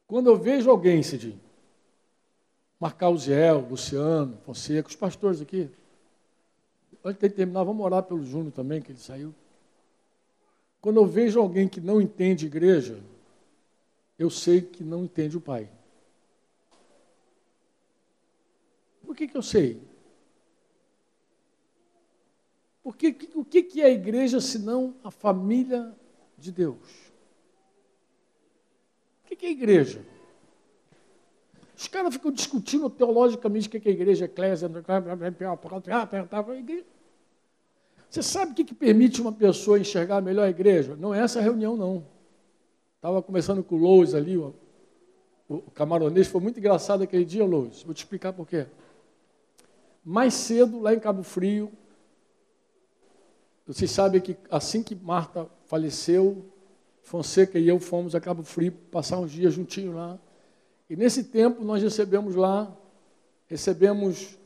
[0.07, 1.39] Quando eu vejo alguém, Cidinho,
[2.79, 5.69] marcar o o Luciano, Fonseca, os pastores aqui,
[7.03, 9.33] antes de terminar, vamos orar pelo Júnior também, que ele saiu.
[10.81, 12.99] Quando eu vejo alguém que não entende igreja,
[14.19, 15.69] eu sei que não entende o Pai.
[19.13, 19.79] Por que, que eu sei?
[22.81, 25.95] Porque o que, que é a igreja senão a família
[26.35, 27.11] de Deus?
[29.23, 30.03] O que, que é a igreja?
[31.77, 34.67] Os caras ficam discutindo teologicamente o que é a igreja, eclésia,
[38.09, 40.95] você sabe o que, que permite uma pessoa enxergar melhor a igreja?
[40.95, 42.03] Não é essa reunião, não.
[42.95, 44.55] Estava conversando com o Lois ali, o,
[45.47, 47.83] o camaronês, foi muito engraçado aquele dia, Lois.
[47.83, 48.65] Vou te explicar por quê
[50.03, 51.71] mais cedo, lá em Cabo Frio,
[53.65, 56.45] vocês sabem que assim que Marta faleceu,
[57.01, 60.19] Fonseca e eu fomos a Cabo Frio passar uns dias juntinho lá.
[60.89, 62.75] E nesse tempo nós recebemos lá,
[63.47, 64.37] recebemos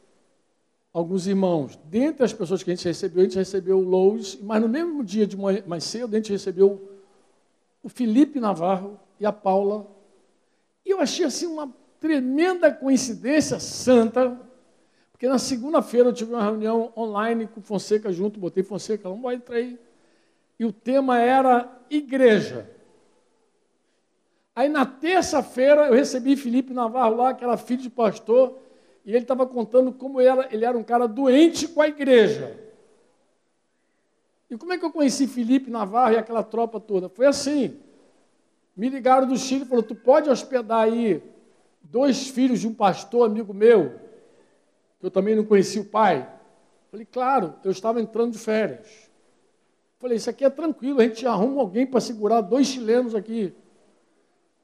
[0.94, 1.78] alguns irmãos.
[1.86, 5.04] Dentre as pessoas que a gente recebeu, a gente recebeu o Lois, mas no mesmo
[5.04, 6.92] dia de mais cedo a gente recebeu
[7.84, 9.88] o Felipe Navarro e a Paula.
[10.86, 14.40] E eu achei assim uma tremenda coincidência santa,
[15.18, 19.34] porque na segunda-feira eu tive uma reunião online com Fonseca junto, botei Fonseca, não vai
[19.34, 19.76] entrar aí.
[20.60, 22.70] E o tema era igreja.
[24.56, 28.60] Aí na terça-feira eu recebi Felipe Navarro lá, que era filho de pastor,
[29.04, 32.56] e ele estava contando como era, ele era um cara doente com a igreja.
[34.52, 37.10] E como é que eu conheci Felipe Navarro e aquela tropa toda?
[37.10, 37.80] Foi assim.
[38.76, 41.24] Me ligaram do Chile e falaram: Tu pode hospedar aí
[41.82, 44.06] dois filhos de um pastor amigo meu,
[45.02, 46.28] eu também não conhecia o pai?
[46.90, 49.10] Falei: Claro, eu estava entrando de férias.
[50.00, 53.54] Falei: Isso aqui é tranquilo, a gente arruma alguém para segurar dois chilenos aqui.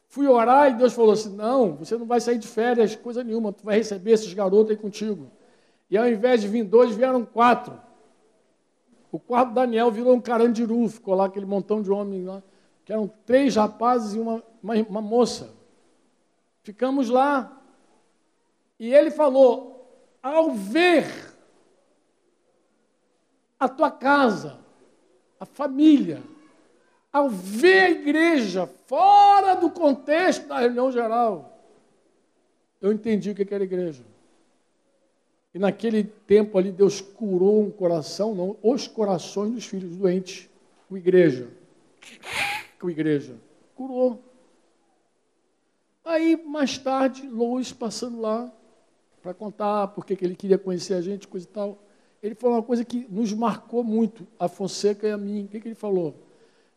[0.07, 3.51] Fui orar e Deus falou assim: Não, você não vai sair de férias, coisa nenhuma,
[3.51, 5.29] tu vai receber esses garotos aí contigo.
[5.89, 7.79] E ao invés de vir dois, vieram quatro.
[9.11, 12.41] O quarto Daniel virou um carandiru, ficou lá aquele montão de homens lá,
[12.83, 15.53] que eram três rapazes e uma, uma, uma moça.
[16.63, 17.61] Ficamos lá.
[18.79, 19.72] E ele falou:
[20.23, 21.05] Ao ver
[23.59, 24.57] a tua casa,
[25.37, 26.23] a família,
[27.11, 31.59] ao ver a igreja fora do contexto da reunião geral,
[32.81, 34.05] eu entendi o que era igreja.
[35.53, 40.49] E naquele tempo ali, Deus curou um coração, não, os corações dos filhos doentes,
[40.87, 41.49] com igreja.
[42.79, 43.35] Com igreja.
[43.75, 44.23] Curou.
[46.05, 48.51] Aí, mais tarde, Lois passando lá
[49.23, 51.81] para contar porque que ele queria conhecer a gente, coisa e tal.
[52.21, 55.45] Ele falou uma coisa que nos marcou muito, a Fonseca e a mim.
[55.45, 56.13] O que, que ele falou?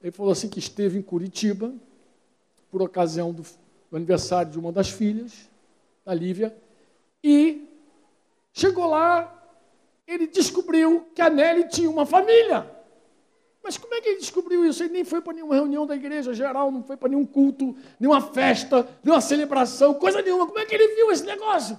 [0.01, 1.75] Ele falou assim que esteve em Curitiba,
[2.71, 3.43] por ocasião do,
[3.91, 5.51] do aniversário de uma das filhas,
[6.05, 6.57] da Lívia,
[7.23, 7.69] e
[8.53, 9.33] chegou lá,
[10.07, 12.71] ele descobriu que a Nelly tinha uma família.
[13.63, 14.85] Mas como é que ele descobriu isso?
[14.85, 18.21] Ele nem foi para nenhuma reunião da igreja geral, não foi para nenhum culto, nenhuma
[18.21, 20.47] festa, nenhuma celebração, coisa nenhuma.
[20.47, 21.77] Como é que ele viu esse negócio?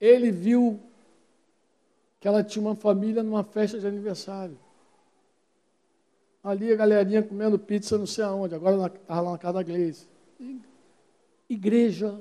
[0.00, 0.80] Ele viu
[2.18, 4.58] que ela tinha uma família numa festa de aniversário.
[6.42, 10.08] Ali a galerinha comendo pizza não sei aonde, agora estava lá na casa da Gleice.
[11.48, 12.18] Igreja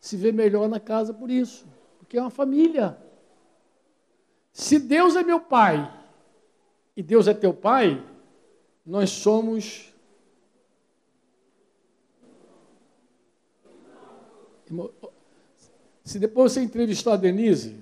[0.00, 1.66] se vê melhor na casa por isso,
[1.98, 2.98] porque é uma família.
[4.52, 5.92] Se Deus é meu pai
[6.96, 8.04] e Deus é teu pai,
[8.84, 9.92] nós somos
[16.04, 17.76] Se depois você entrevistar a Denise,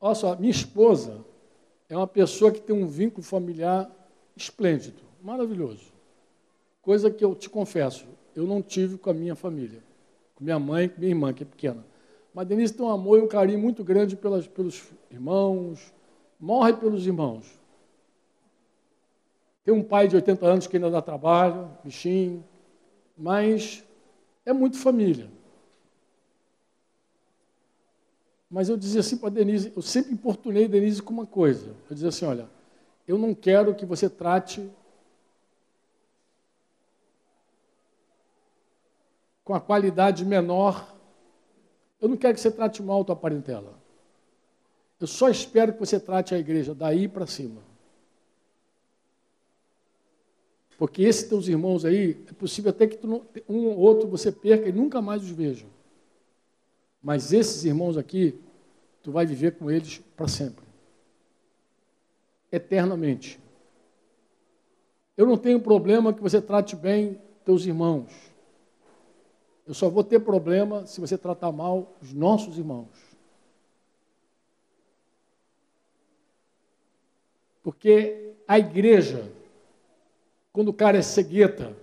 [0.00, 1.24] olha só, minha esposa
[1.88, 3.90] é uma pessoa que tem um vínculo familiar
[4.36, 5.92] esplêndido maravilhoso.
[6.80, 8.06] Coisa que eu te confesso,
[8.36, 9.82] eu não tive com a minha família,
[10.34, 11.84] com minha mãe, com minha irmã, que é pequena.
[12.32, 15.92] Mas Denise tem um amor e um carinho muito grande pelas, pelos irmãos,
[16.38, 17.58] morre pelos irmãos.
[19.64, 22.44] Tem um pai de 80 anos que ainda dá trabalho, bichinho,
[23.16, 23.82] mas
[24.44, 25.28] é muito família.
[28.50, 31.74] Mas eu dizia assim para Denise, eu sempre importunei Denise com uma coisa.
[31.88, 32.48] Eu dizia assim, olha,
[33.06, 34.70] eu não quero que você trate
[39.44, 40.94] com a qualidade menor.
[42.00, 43.78] Eu não quero que você trate mal a tua parentela.
[45.00, 47.60] Eu só espero que você trate a igreja daí para cima.
[50.78, 54.68] Porque esses teus irmãos aí, é possível até que não, um ou outro você perca
[54.68, 55.66] e nunca mais os veja.
[57.04, 58.40] Mas esses irmãos aqui,
[59.02, 60.64] tu vai viver com eles para sempre.
[62.50, 63.38] Eternamente.
[65.14, 68.10] Eu não tenho problema que você trate bem teus irmãos.
[69.66, 72.88] Eu só vou ter problema se você tratar mal os nossos irmãos.
[77.62, 79.30] Porque a igreja,
[80.54, 81.76] quando o cara é cegueta,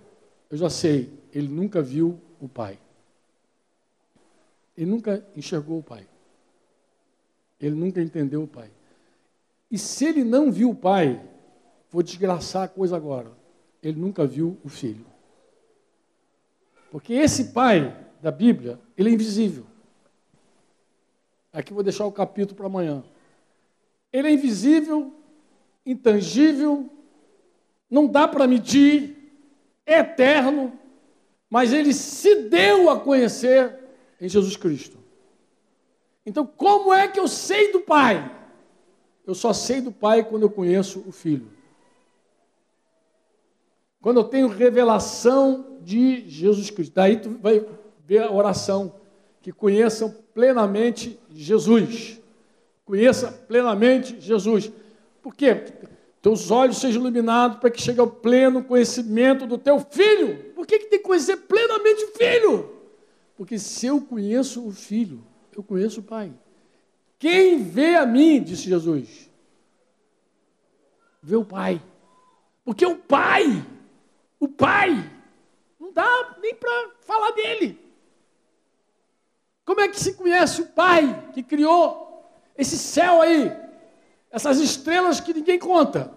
[0.50, 2.76] eu já sei, ele nunca viu o pai.
[4.76, 6.06] Ele nunca enxergou o pai.
[7.60, 8.70] Ele nunca entendeu o pai.
[9.70, 11.22] E se ele não viu o pai,
[11.90, 13.32] vou desgraçar a coisa agora.
[13.82, 15.06] Ele nunca viu o filho.
[16.90, 19.64] Porque esse pai da Bíblia, ele é invisível.
[21.52, 23.02] Aqui vou deixar o capítulo para amanhã.
[24.12, 25.14] Ele é invisível,
[25.84, 26.88] intangível,
[27.90, 29.16] não dá para medir,
[29.84, 30.72] é eterno,
[31.48, 33.81] mas ele se deu a conhecer
[34.22, 34.96] em Jesus Cristo.
[36.24, 38.30] Então, como é que eu sei do Pai?
[39.26, 41.50] Eu só sei do Pai quando eu conheço o Filho.
[44.00, 46.94] Quando eu tenho revelação de Jesus Cristo.
[46.94, 47.66] Daí tu vai
[48.06, 48.94] ver a oração,
[49.40, 52.20] que conheçam plenamente Jesus.
[52.84, 54.70] Conheça plenamente Jesus.
[55.20, 55.64] Por quê?
[56.20, 60.52] Teus olhos sejam iluminados para que chegue ao pleno conhecimento do teu filho.
[60.54, 62.81] Por que, que tem que conhecer plenamente o filho?
[63.36, 65.24] Porque se eu conheço o filho,
[65.56, 66.32] eu conheço o pai.
[67.18, 69.30] Quem vê a mim, disse Jesus,
[71.22, 71.82] vê o pai.
[72.64, 73.64] Porque o pai,
[74.38, 75.10] o pai,
[75.78, 77.78] não dá nem para falar dele.
[79.64, 83.50] Como é que se conhece o pai que criou esse céu aí,
[84.30, 86.12] essas estrelas que ninguém conta?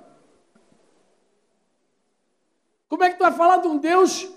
[2.88, 4.28] Como é que tu vai falar de um Deus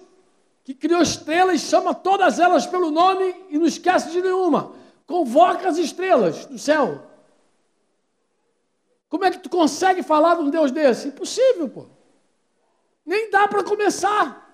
[0.68, 4.74] que criou estrelas, chama todas elas pelo nome e não esquece de nenhuma?
[5.06, 7.06] Convoca as estrelas do céu.
[9.08, 11.08] Como é que tu consegue falar de um Deus desse?
[11.08, 11.86] Impossível, pô.
[13.02, 14.46] Nem dá para começar.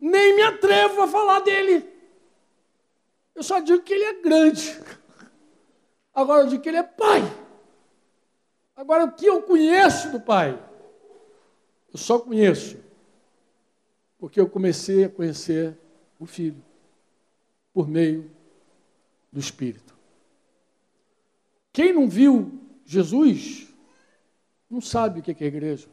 [0.00, 1.88] Nem me atrevo a falar dele.
[3.32, 4.76] Eu só digo que ele é grande.
[6.12, 7.22] Agora eu digo que ele é pai.
[8.74, 10.60] Agora o que eu conheço do pai?
[11.92, 12.89] Eu só conheço
[14.20, 15.76] porque eu comecei a conhecer
[16.18, 16.62] o filho
[17.72, 18.30] por meio
[19.32, 19.96] do Espírito.
[21.72, 23.68] Quem não viu Jesus
[24.68, 25.88] não sabe o que é igreja.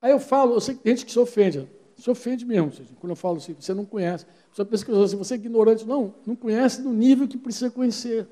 [0.00, 3.10] Aí eu falo, eu sei que tem gente que se ofende, se ofende mesmo, quando
[3.10, 4.26] eu falo assim, você não conhece.
[4.52, 5.86] Você pensa que assim, você é ignorante.
[5.86, 8.26] Não, não conhece no nível que precisa conhecer.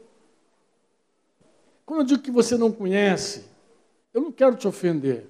[1.87, 3.45] Quando eu digo que você não conhece,
[4.13, 5.27] eu não quero te ofender.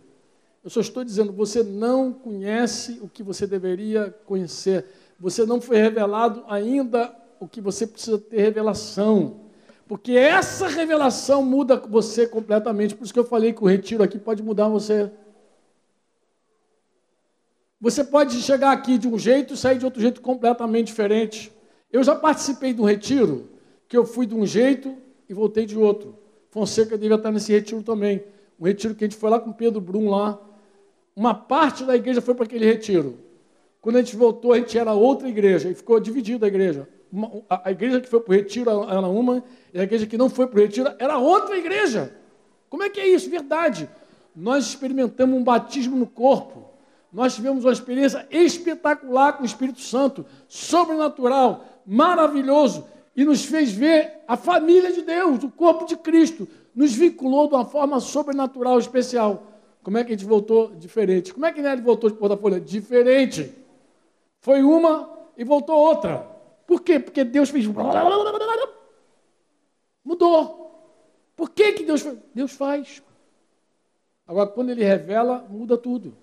[0.63, 4.85] Eu só estou dizendo, você não conhece o que você deveria conhecer.
[5.19, 9.41] Você não foi revelado ainda o que você precisa ter revelação.
[9.89, 12.95] Porque essa revelação muda você completamente.
[12.95, 15.11] Por isso que eu falei que o retiro aqui pode mudar você.
[17.81, 21.51] Você pode chegar aqui de um jeito e sair de outro jeito completamente diferente.
[21.91, 23.49] Eu já participei de um retiro
[23.89, 24.95] que eu fui de um jeito
[25.29, 26.19] e voltei de outro.
[26.51, 28.23] Fonseca devia estar nesse retiro também.
[28.61, 30.39] Um retiro que a gente foi lá com Pedro Brum lá.
[31.15, 33.19] Uma parte da igreja foi para aquele retiro.
[33.81, 36.89] Quando a gente voltou, a gente era outra igreja e ficou dividida a igreja
[37.49, 39.43] a igreja que foi para o retiro era uma,
[39.75, 42.15] e a igreja que não foi para o retiro era outra igreja.
[42.69, 43.29] Como é que é isso?
[43.29, 43.89] Verdade.
[44.35, 46.71] Nós experimentamos um batismo no corpo.
[47.13, 52.87] Nós tivemos uma experiência espetacular com o Espírito Santo, sobrenatural, maravilhoso,
[53.17, 56.47] e nos fez ver a família de Deus, o corpo de Cristo.
[56.73, 59.50] Nos vinculou de uma forma sobrenatural, especial.
[59.83, 61.33] Como é que a gente voltou diferente?
[61.33, 62.61] Como é que ele voltou de Porta Folha?
[62.61, 63.55] Diferente.
[64.41, 66.27] Foi uma e voltou outra.
[66.67, 67.01] Por quê?
[67.01, 67.67] Porque Deus fez.
[70.05, 70.61] Mudou.
[71.35, 72.19] Por que, que Deus faz?
[72.35, 73.03] Deus faz.
[74.27, 76.17] Agora, quando ele revela, muda tudo.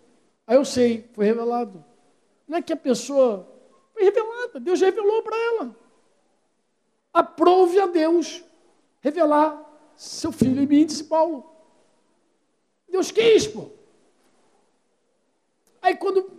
[0.45, 1.83] Aí eu sei, foi revelado.
[2.47, 3.45] Não é que a pessoa
[3.93, 5.75] foi revelada, Deus revelou para ela.
[7.13, 8.43] Aprove a Deus
[9.01, 9.61] revelar
[9.95, 11.56] seu filho em mim, disse Paulo.
[12.89, 13.69] Deus quis, pô.
[15.81, 16.29] Aí quando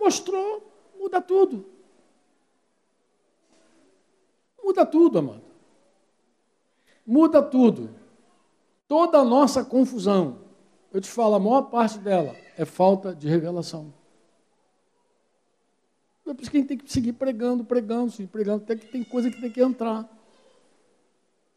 [0.00, 1.64] mostrou, muda tudo.
[4.62, 5.42] Muda tudo, amado.
[7.06, 7.90] Muda tudo.
[8.86, 10.40] Toda a nossa confusão,
[10.92, 13.92] eu te falo, a maior parte dela é falta de revelação.
[16.26, 18.86] É por isso que a gente tem que seguir pregando, pregando, seguir pregando, até que
[18.86, 20.06] tem coisa que tem que entrar.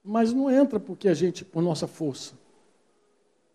[0.04, 2.34] Mas não entra porque a gente, por nossa força.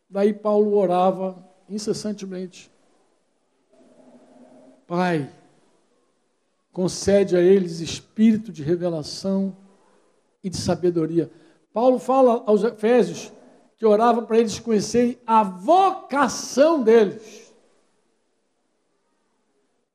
[0.08, 2.70] Daí Paulo orava incessantemente.
[4.86, 5.28] Pai,
[6.72, 9.56] concede a eles espírito de revelação
[10.44, 11.30] e de sabedoria.
[11.72, 13.32] Paulo fala aos Efésios
[13.76, 17.52] que orava para eles conhecerem a vocação deles.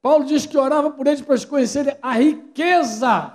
[0.02, 3.34] Paulo diz que orava por eles para eles conhecerem a riqueza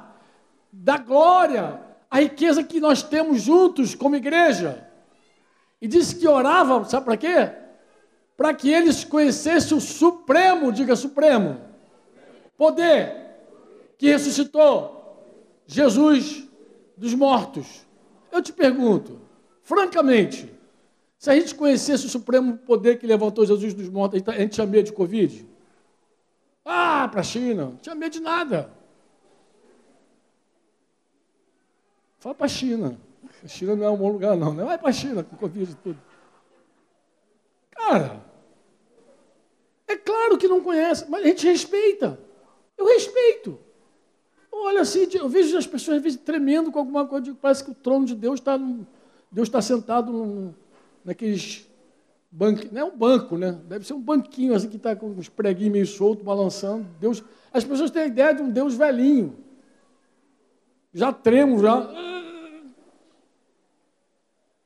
[0.71, 1.81] da glória,
[2.11, 4.86] a riqueza que nós temos juntos como igreja.
[5.81, 7.53] E disse que orava, sabe para quê?
[8.37, 11.61] Para que eles conhecessem o Supremo, diga Supremo,
[12.57, 13.27] poder
[13.99, 14.97] que ressuscitou
[15.67, 16.47] Jesus
[16.97, 17.87] dos mortos.
[18.31, 19.21] Eu te pergunto,
[19.63, 20.53] francamente,
[21.19, 24.67] se a gente conhecesse o supremo poder que levantou Jesus dos mortos, a gente tinha
[24.67, 25.47] medo de Covid?
[26.65, 28.71] Ah, para a China, não tinha medo de nada.
[32.19, 32.99] Fala para a China.
[33.47, 34.53] China não é um bom lugar, não.
[34.53, 35.99] Não vai para a China com Covid e tudo.
[37.71, 38.25] Cara,
[39.87, 42.19] é claro que não conhece, mas a gente respeita.
[42.77, 43.59] Eu respeito.
[44.51, 47.75] Olha assim, eu vejo as pessoas às vezes tremendo com alguma coisa, parece que o
[47.75, 48.59] trono de Deus está
[49.31, 50.55] Deus está sentado num,
[51.05, 51.69] naqueles
[52.31, 53.59] banco, não é um banco, né?
[53.67, 56.87] Deve ser um banquinho assim que está com os preguinhos meio soltos, balançando.
[57.01, 57.23] Deus,
[57.53, 59.37] as pessoas têm a ideia de um Deus velhinho.
[60.93, 61.87] Já tremo, já.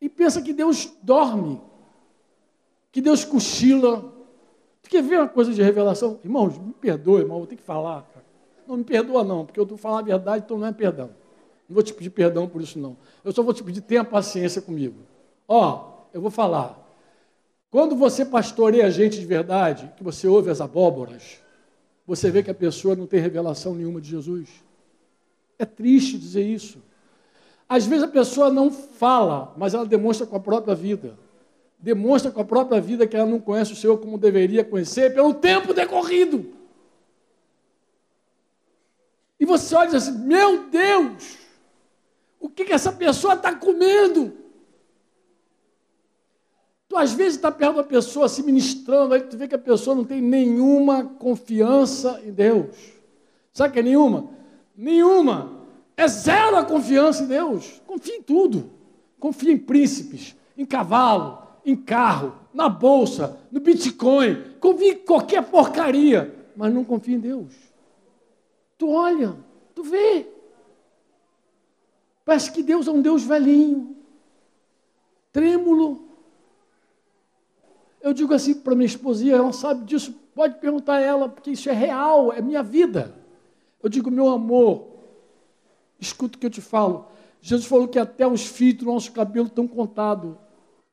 [0.01, 1.60] E pensa que Deus dorme,
[2.90, 4.12] que Deus cochila.
[4.82, 6.18] Tu quer ver uma coisa de revelação?
[6.24, 8.02] Irmãos, me perdoe, irmão, vou ter que falar.
[8.02, 8.24] Cara.
[8.66, 11.10] Não me perdoa, não, porque eu estou falando a verdade, então não é perdão.
[11.68, 12.97] Não vou te pedir perdão por isso, não.
[13.22, 14.97] Eu só vou te pedir, tenha paciência comigo.
[15.47, 16.78] Ó, eu vou falar.
[17.70, 21.40] Quando você pastoreia gente de verdade, que você ouve as abóboras,
[22.06, 24.48] você vê que a pessoa não tem revelação nenhuma de Jesus.
[25.59, 26.82] É triste dizer isso.
[27.71, 31.17] Às vezes a pessoa não fala, mas ela demonstra com a própria vida.
[31.79, 35.33] Demonstra com a própria vida que ela não conhece o Senhor como deveria conhecer pelo
[35.33, 36.53] tempo decorrido.
[39.39, 41.39] E você olha assim: meu Deus,
[42.41, 44.33] o que, que essa pessoa está comendo?
[46.89, 49.95] Tu às vezes está perto da pessoa se ministrando, aí tu vê que a pessoa
[49.95, 52.75] não tem nenhuma confiança em Deus.
[53.53, 54.29] Sabe que é nenhuma?
[54.77, 55.60] Nenhuma.
[56.01, 57.82] É zero a confiança em Deus.
[57.86, 58.70] Confia em tudo.
[59.18, 64.55] Confia em príncipes, em cavalo, em carro, na bolsa, no Bitcoin.
[64.59, 67.52] Confia em qualquer porcaria, mas não confia em Deus.
[68.78, 69.36] Tu olha,
[69.74, 70.27] tu vê.
[72.24, 73.94] Parece que Deus é um Deus velhinho,
[75.31, 76.09] trêmulo,
[78.01, 81.68] eu digo assim para minha esposinha, ela sabe disso, pode perguntar a ela, porque isso
[81.68, 83.14] é real, é minha vida.
[83.82, 84.90] Eu digo, meu amor,
[86.01, 87.06] escuta o que eu te falo.
[87.40, 90.35] Jesus falou que até os fios do nosso cabelo estão contados.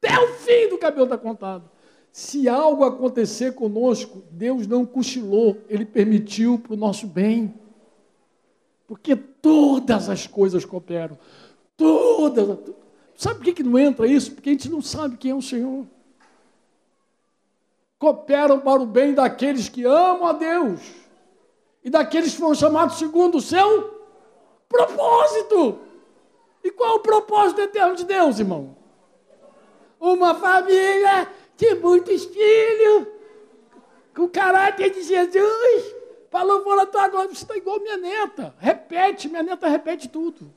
[0.02, 1.70] Até o fim do cabelo está contado.
[2.12, 7.54] Se algo acontecer conosco, Deus não cochilou, Ele permitiu para o nosso bem.
[8.88, 11.18] Porque todas as coisas cooperam.
[11.76, 12.60] Todas.
[13.16, 14.32] Sabe por que não entra isso?
[14.32, 15.86] Porque a gente não sabe quem é o Senhor
[18.00, 20.82] cooperam para o bem daqueles que amam a Deus
[21.84, 23.97] e daqueles que foram chamados segundo o seu
[24.68, 25.80] propósito.
[26.64, 28.76] E qual é o propósito eterno de Deus, irmão?
[30.00, 33.08] Uma família de muitos filhos,
[34.16, 35.96] com caráter de Jesus.
[36.30, 38.54] Falou, vou lá, agora você está igual minha neta.
[38.60, 40.54] Repete, minha neta repete tudo.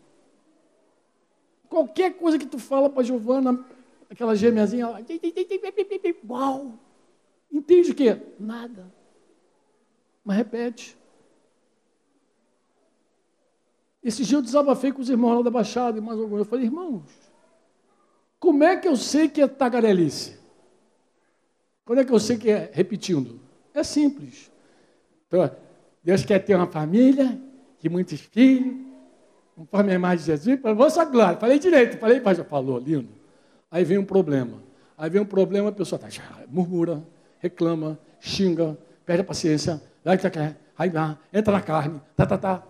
[1.68, 3.64] Qualquer coisa que tu fala para Giovana,
[4.10, 5.00] aquela gêmeazinha, ela...
[7.52, 8.20] Entende o quê?
[8.38, 8.92] Nada.
[10.24, 10.99] Mas repete.
[14.02, 16.38] Esse dia eu desabafei com os irmãos lá da Baixada e mais alguns.
[16.38, 17.02] Eu falei, irmãos,
[18.38, 20.38] como é que eu sei que é tagarelice?
[21.84, 23.38] Como é que eu sei que é repetindo?
[23.74, 24.50] É simples.
[25.28, 25.50] Então,
[26.02, 27.38] Deus quer ter uma família
[27.78, 28.74] de muitos filhos,
[29.54, 31.38] conforme a imagem de Jesus, para vossa glória.
[31.38, 33.08] Falei direito, falei, pai já falou, lindo.
[33.70, 34.62] Aí vem um problema.
[34.96, 36.08] Aí vem um problema, a pessoa tá,
[36.48, 37.02] murmura,
[37.38, 39.80] reclama, xinga, perde a paciência,
[40.32, 42.69] quer, aí lá, entra na carne, tá, tá, tá.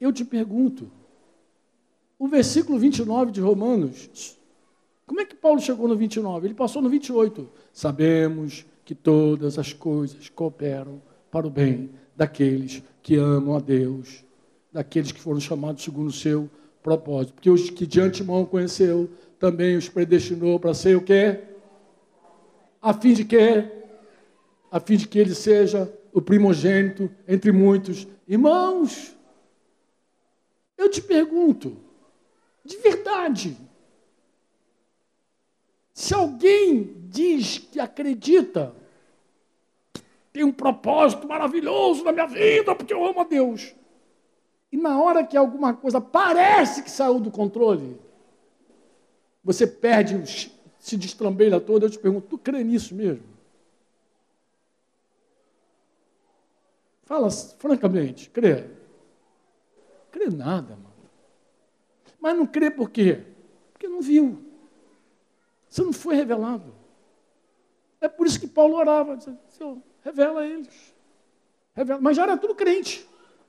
[0.00, 0.90] Eu te pergunto,
[2.18, 4.38] o versículo 29 de Romanos,
[5.06, 6.46] como é que Paulo chegou no 29?
[6.46, 7.48] Ele passou no 28.
[7.72, 14.24] Sabemos que todas as coisas cooperam para o bem daqueles que amam a Deus,
[14.72, 16.48] daqueles que foram chamados segundo o seu
[16.82, 17.34] propósito.
[17.34, 21.40] Porque os que de antemão conheceu, também os predestinou para ser o quê?
[22.80, 23.80] A fim de quê?
[24.70, 29.16] a fim de que ele seja o primogênito entre muitos irmãos.
[30.80, 31.76] Eu te pergunto,
[32.64, 33.54] de verdade,
[35.92, 38.74] se alguém diz que acredita
[40.32, 43.74] tem um propósito maravilhoso na minha vida, porque eu amo a Deus,
[44.72, 48.00] e na hora que alguma coisa parece que saiu do controle,
[49.44, 53.28] você perde, se destrambeira todo, eu te pergunto, tu crê nisso mesmo?
[57.02, 58.79] Fala francamente, crê?
[60.10, 60.90] Crê nada, mano.
[62.20, 63.22] Mas não crê por quê?
[63.72, 64.38] Porque não viu.
[65.68, 66.74] Você não foi revelado.
[68.00, 70.94] É por isso que Paulo orava, dizia, Senhor, revela eles.
[71.74, 72.00] Revela.
[72.00, 73.08] Mas já era tudo crente.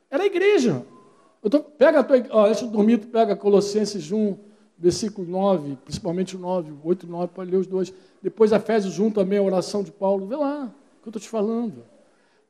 [0.09, 0.85] Era a igreja.
[1.49, 4.37] Tô, pega a tua, ó, dormir, tu pega Colossenses 1,
[4.77, 7.93] versículo 9, principalmente o 9, 8 e 9, pode ler os dois.
[8.21, 10.27] Depois Efésios 1 também, a oração de Paulo.
[10.27, 11.83] Vê lá o que eu estou te falando.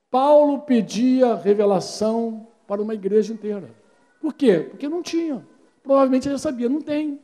[0.09, 3.80] Paulo pedia revelação para uma igreja inteira.
[4.21, 4.67] Por quê?
[4.69, 5.45] Porque não tinha.
[5.81, 7.19] Provavelmente ele já sabia, não tem.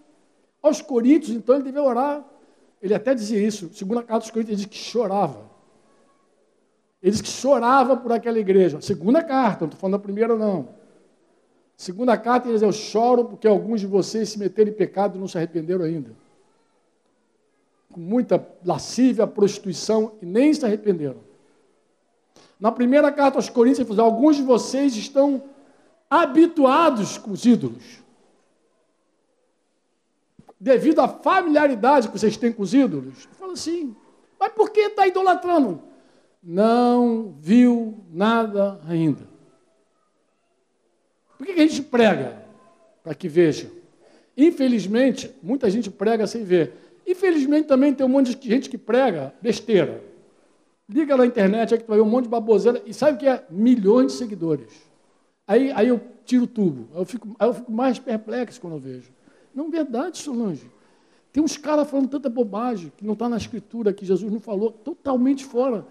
[0.62, 2.26] Aos Coríntios, então, ele devia orar.
[2.82, 3.70] Ele até dizia isso.
[3.74, 5.46] Segunda carta dos Coríntios, ele diz que chorava.
[7.02, 8.82] Ele diz que chorava por aquela igreja.
[8.82, 10.70] Segunda carta, não estou falando da primeira, não.
[11.78, 15.20] Segunda carta, ele diz: Eu choro porque alguns de vocês se meteram em pecado e
[15.20, 16.12] não se arrependeram ainda.
[17.92, 21.18] com muita lascívia, prostituição e nem se arrependeram.
[22.60, 25.44] Na primeira carta aos Coríntios, ele falou: alguns de vocês estão
[26.10, 28.04] habituados com os ídolos.
[30.60, 33.28] Devido à familiaridade que vocês têm com os ídolos.
[33.38, 33.96] Fala assim,
[34.40, 35.82] mas por que está idolatrando?
[36.42, 39.28] Não viu nada ainda.
[41.38, 42.44] Por que a gente prega?
[43.04, 43.72] Para que veja.
[44.36, 46.74] Infelizmente, muita gente prega sem ver.
[47.06, 50.04] Infelizmente também tem um monte de gente que prega besteira.
[50.90, 52.82] Liga na internet, aí que tu vai ver um monte de baboseira.
[52.86, 53.46] E sabe o que é?
[53.50, 54.87] Milhões de seguidores.
[55.48, 56.90] Aí, aí eu tiro o tubo.
[56.94, 59.12] Aí eu, fico, aí eu fico mais perplexo quando eu vejo.
[59.56, 60.70] Não, verdade, Solange.
[61.32, 64.72] Tem uns caras falando tanta bobagem que não está na escritura, que Jesus não falou,
[64.72, 65.86] totalmente fora.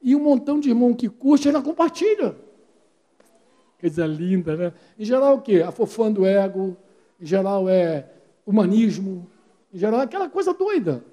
[0.00, 2.36] E um montão de irmão que curte ainda compartilha.
[3.80, 4.72] Coisa linda, né?
[4.98, 5.62] Em geral, o quê?
[5.66, 6.76] Afofando o ego,
[7.20, 8.10] em geral é
[8.46, 9.26] humanismo,
[9.72, 11.04] em geral é aquela coisa doida.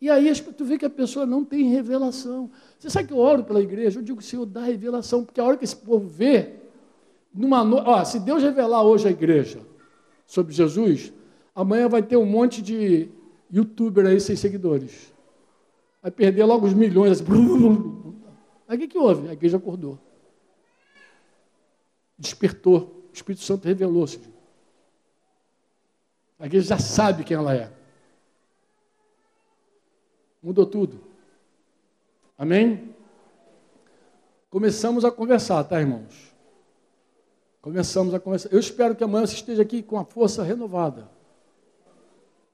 [0.00, 2.50] E aí tu vê que a pessoa não tem revelação.
[2.78, 3.98] Você sabe que eu oro pela igreja?
[3.98, 6.54] Eu digo, Senhor, dá revelação, porque a hora que esse povo vê,
[7.36, 7.76] numa no...
[7.76, 9.60] Ó, se Deus revelar hoje à igreja
[10.26, 11.12] sobre Jesus,
[11.54, 13.08] amanhã vai ter um monte de
[13.50, 15.12] youtuber aí sem seguidores.
[16.02, 17.20] Vai perder logo os milhões.
[17.20, 17.24] Assim.
[18.66, 19.28] Aí o que, que houve?
[19.28, 19.98] A igreja acordou.
[22.18, 23.04] Despertou.
[23.10, 24.20] O Espírito Santo revelou-se.
[26.38, 27.72] A igreja já sabe quem ela é.
[30.42, 31.00] Mudou tudo.
[32.38, 32.94] Amém?
[34.50, 36.25] Começamos a conversar, tá, irmãos?
[37.66, 38.52] Começamos a conversar.
[38.52, 41.08] Eu espero que amanhã você esteja aqui com a força renovada.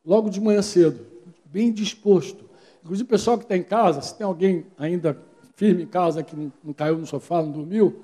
[0.03, 1.05] Logo de manhã cedo,
[1.45, 2.49] bem disposto.
[2.83, 5.19] Inclusive, o pessoal que está em casa, se tem alguém ainda
[5.55, 6.35] firme em casa, que
[6.65, 8.01] não caiu no sofá, não dormiu,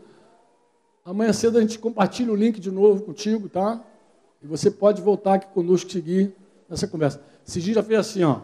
[1.02, 3.82] amanhã cedo a gente compartilha o link de novo contigo, tá?
[4.42, 6.34] E você pode voltar aqui conosco seguir
[6.68, 7.22] nessa conversa.
[7.46, 8.40] Esse já fez assim, ó.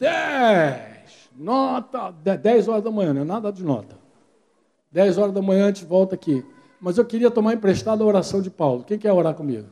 [0.00, 3.96] 10, nota, 10 horas da manhã, não é nada de nota.
[4.90, 6.44] 10 horas da manhã a gente volta aqui.
[6.80, 8.84] Mas eu queria tomar emprestado a oração de Paulo.
[8.84, 9.68] Quem quer orar comigo?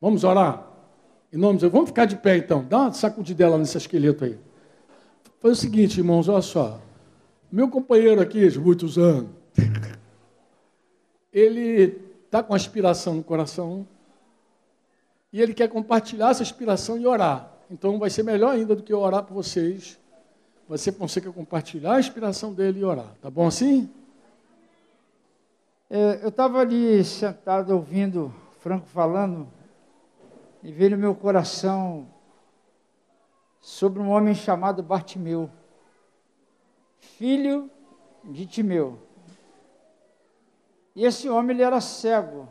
[0.00, 0.66] Vamos orar?
[1.32, 1.68] Em nome de.
[1.68, 2.64] Vamos ficar de pé então.
[2.64, 4.38] Dá uma sacudidela nesse esqueleto aí.
[5.40, 6.80] Foi o seguinte, irmãos, olha só.
[7.50, 9.30] Meu companheiro aqui de muitos anos,
[11.32, 13.86] ele está com aspiração no coração
[15.32, 17.52] e ele quer compartilhar essa inspiração e orar.
[17.70, 19.98] Então vai ser melhor ainda do que eu orar por vocês.
[20.68, 23.14] Você que compartilhar a inspiração dele e orar.
[23.20, 23.90] Tá bom assim?
[25.94, 29.46] É, eu estava ali sentado ouvindo Franco falando
[30.62, 32.08] e veio no meu coração
[33.60, 35.50] sobre um homem chamado Bartimeu,
[36.98, 37.70] filho
[38.24, 39.00] de Timeu.
[40.96, 42.48] E esse homem ele era cego.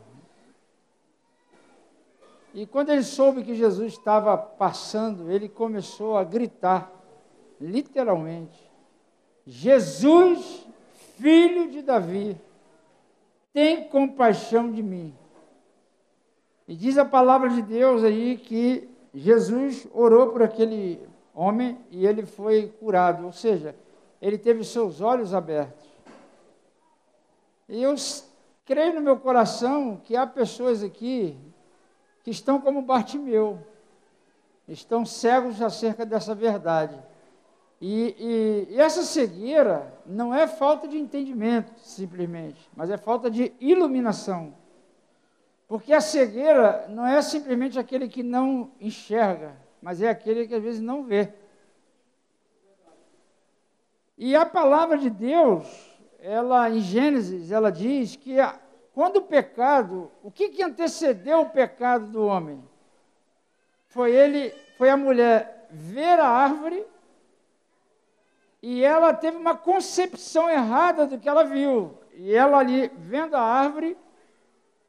[2.54, 6.92] E quando ele soube que Jesus estava passando, ele começou a gritar,
[7.60, 8.70] literalmente:
[9.44, 10.64] Jesus,
[11.18, 12.40] filho de Davi,
[13.52, 15.14] tem compaixão de mim.
[16.66, 21.00] E diz a palavra de Deus aí que Jesus orou por aquele
[21.34, 23.74] homem e ele foi curado, ou seja,
[24.20, 25.86] ele teve seus olhos abertos.
[27.68, 27.94] E eu
[28.64, 31.36] creio no meu coração que há pessoas aqui
[32.22, 33.58] que estão como Bartimeu,
[34.68, 36.96] estão cegos acerca dessa verdade.
[37.80, 38.14] E,
[38.70, 44.54] e, e, essa cegueira não é falta de entendimento, simplesmente, mas é falta de iluminação.
[45.66, 50.62] Porque a cegueira não é simplesmente aquele que não enxerga, mas é aquele que às
[50.62, 51.32] vezes não vê.
[54.18, 55.66] E a palavra de Deus,
[56.20, 58.58] ela em Gênesis, ela diz que a,
[58.92, 62.62] quando o pecado, o que, que antecedeu o pecado do homem?
[63.88, 66.84] Foi ele, foi a mulher ver a árvore
[68.62, 71.98] e ela teve uma concepção errada do que ela viu.
[72.14, 73.98] E ela ali, vendo a árvore,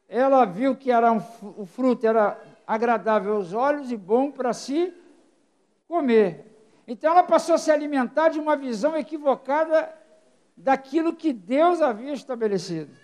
[0.08, 1.20] ela viu que era um,
[1.56, 4.94] o fruto era agradável aos olhos e bom para se
[5.88, 6.52] comer.
[6.86, 9.92] Então ela passou a se alimentar de uma visão equivocada
[10.56, 12.94] daquilo que Deus havia estabelecido.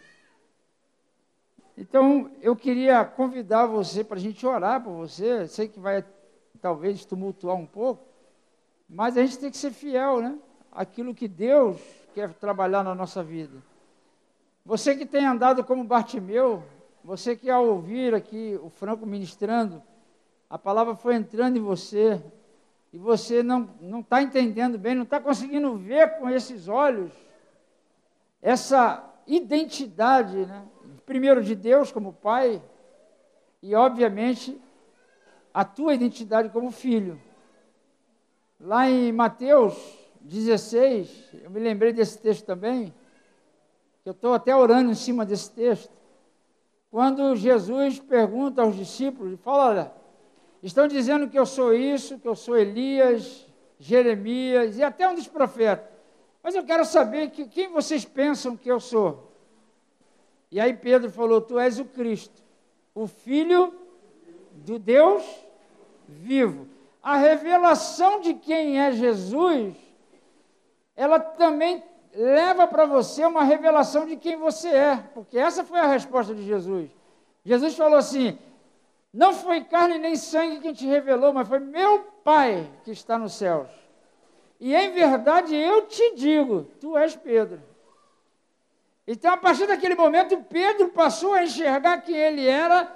[1.76, 5.48] Então, eu queria convidar você para a gente orar por você.
[5.48, 6.04] Sei que vai
[6.60, 8.06] talvez tumultuar um pouco,
[8.86, 10.38] mas a gente tem que ser fiel, né?
[10.72, 11.80] Aquilo que Deus
[12.14, 13.62] quer trabalhar na nossa vida.
[14.64, 16.62] Você que tem andado como Bartimeu,
[17.02, 19.82] você que ao ouvir aqui o Franco ministrando,
[20.48, 22.22] a palavra foi entrando em você,
[22.92, 27.12] e você não está entendendo bem, não está conseguindo ver com esses olhos
[28.42, 30.64] essa identidade, né?
[31.04, 32.62] primeiro de Deus como pai
[33.62, 34.60] e, obviamente,
[35.52, 37.20] a tua identidade como filho.
[38.58, 39.74] Lá em Mateus
[40.20, 41.08] 16,
[41.42, 42.94] eu me lembrei desse texto também,
[44.02, 45.90] que eu estou até orando em cima desse texto.
[46.90, 49.92] Quando Jesus pergunta aos discípulos, fala, olha,
[50.62, 53.46] estão dizendo que eu sou isso, que eu sou Elias,
[53.78, 55.88] Jeremias e até um dos profetas.
[56.42, 59.32] Mas eu quero saber que, quem vocês pensam que eu sou.
[60.50, 62.42] E aí Pedro falou: Tu és o Cristo,
[62.94, 63.74] o Filho
[64.52, 65.22] do Deus
[66.08, 66.66] vivo.
[67.02, 69.74] A revelação de quem é Jesus,
[71.00, 71.82] ela também
[72.14, 76.42] leva para você uma revelação de quem você é, porque essa foi a resposta de
[76.42, 76.90] Jesus.
[77.42, 78.38] Jesus falou assim:
[79.10, 83.32] Não foi carne nem sangue quem te revelou, mas foi meu Pai que está nos
[83.32, 83.70] céus.
[84.60, 87.62] E em verdade eu te digo: Tu és Pedro.
[89.06, 92.94] Então, a partir daquele momento, Pedro passou a enxergar quem ele era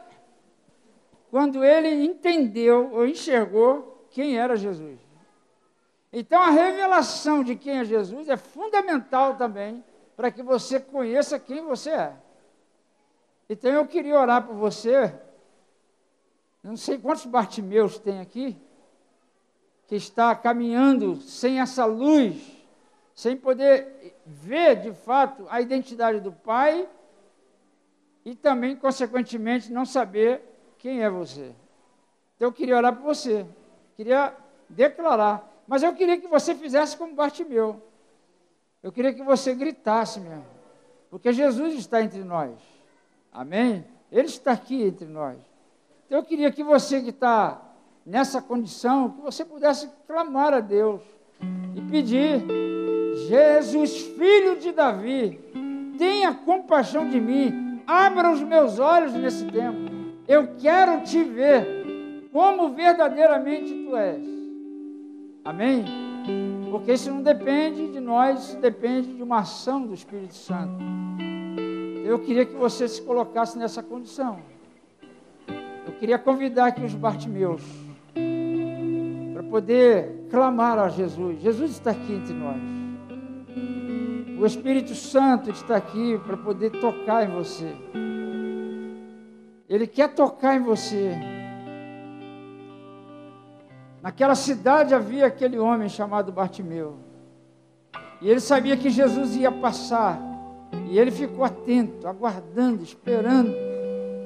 [1.31, 5.04] quando ele entendeu ou enxergou quem era Jesus.
[6.17, 9.83] Então, a revelação de quem é Jesus é fundamental também
[10.15, 12.17] para que você conheça quem você é.
[13.51, 15.13] Então, eu queria orar por você.
[16.63, 18.57] Não sei quantos Bartimeus tem aqui,
[19.89, 22.65] que está caminhando sem essa luz,
[23.13, 26.89] sem poder ver de fato a identidade do Pai
[28.25, 30.43] e também, consequentemente, não saber
[30.79, 31.53] quem é você.
[32.37, 33.45] Então, eu queria orar por você,
[33.97, 34.33] queria
[34.71, 37.83] declarar mas eu queria que você fizesse como Bartimeu.
[38.83, 40.45] Eu queria que você gritasse mesmo.
[41.11, 42.53] Porque Jesus está entre nós.
[43.33, 43.85] Amém?
[44.13, 45.39] Ele está aqui entre nós.
[46.07, 47.63] Então eu queria que você que está
[48.05, 51.01] nessa condição, que você pudesse clamar a Deus
[51.75, 52.45] e pedir:
[53.29, 55.41] Jesus, filho de Davi,
[55.97, 59.91] tenha compaixão de mim, abra os meus olhos nesse tempo.
[60.29, 64.44] Eu quero te ver como verdadeiramente tu és.
[65.45, 65.85] Amém?
[66.71, 70.83] Porque isso não depende de nós, isso depende de uma ação do Espírito Santo.
[72.05, 74.39] Eu queria que você se colocasse nessa condição.
[75.87, 77.63] Eu queria convidar aqui os Bartimeus
[79.35, 81.41] para poder clamar a Jesus.
[81.43, 82.61] Jesus está aqui entre nós.
[84.41, 87.71] O Espírito Santo está aqui para poder tocar em você.
[89.69, 91.13] Ele quer tocar em você.
[94.05, 96.97] Naquela cidade havia aquele homem chamado Bartimeu.
[98.21, 100.21] E ele sabia que Jesus ia passar.
[100.91, 103.51] E ele ficou atento, aguardando, esperando.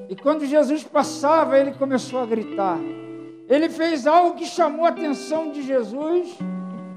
[0.09, 2.77] E quando Jesus passava, ele começou a gritar.
[3.49, 6.37] Ele fez algo que chamou a atenção de Jesus,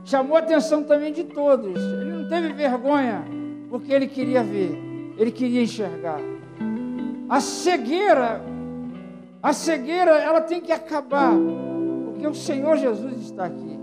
[0.03, 1.79] chamou a atenção também de todos.
[1.79, 3.23] Ele não teve vergonha,
[3.69, 4.75] porque ele queria ver,
[5.19, 6.19] ele queria enxergar.
[7.29, 8.41] A cegueira,
[9.43, 11.31] a cegueira, ela tem que acabar
[12.21, 13.79] porque o Senhor Jesus está aqui.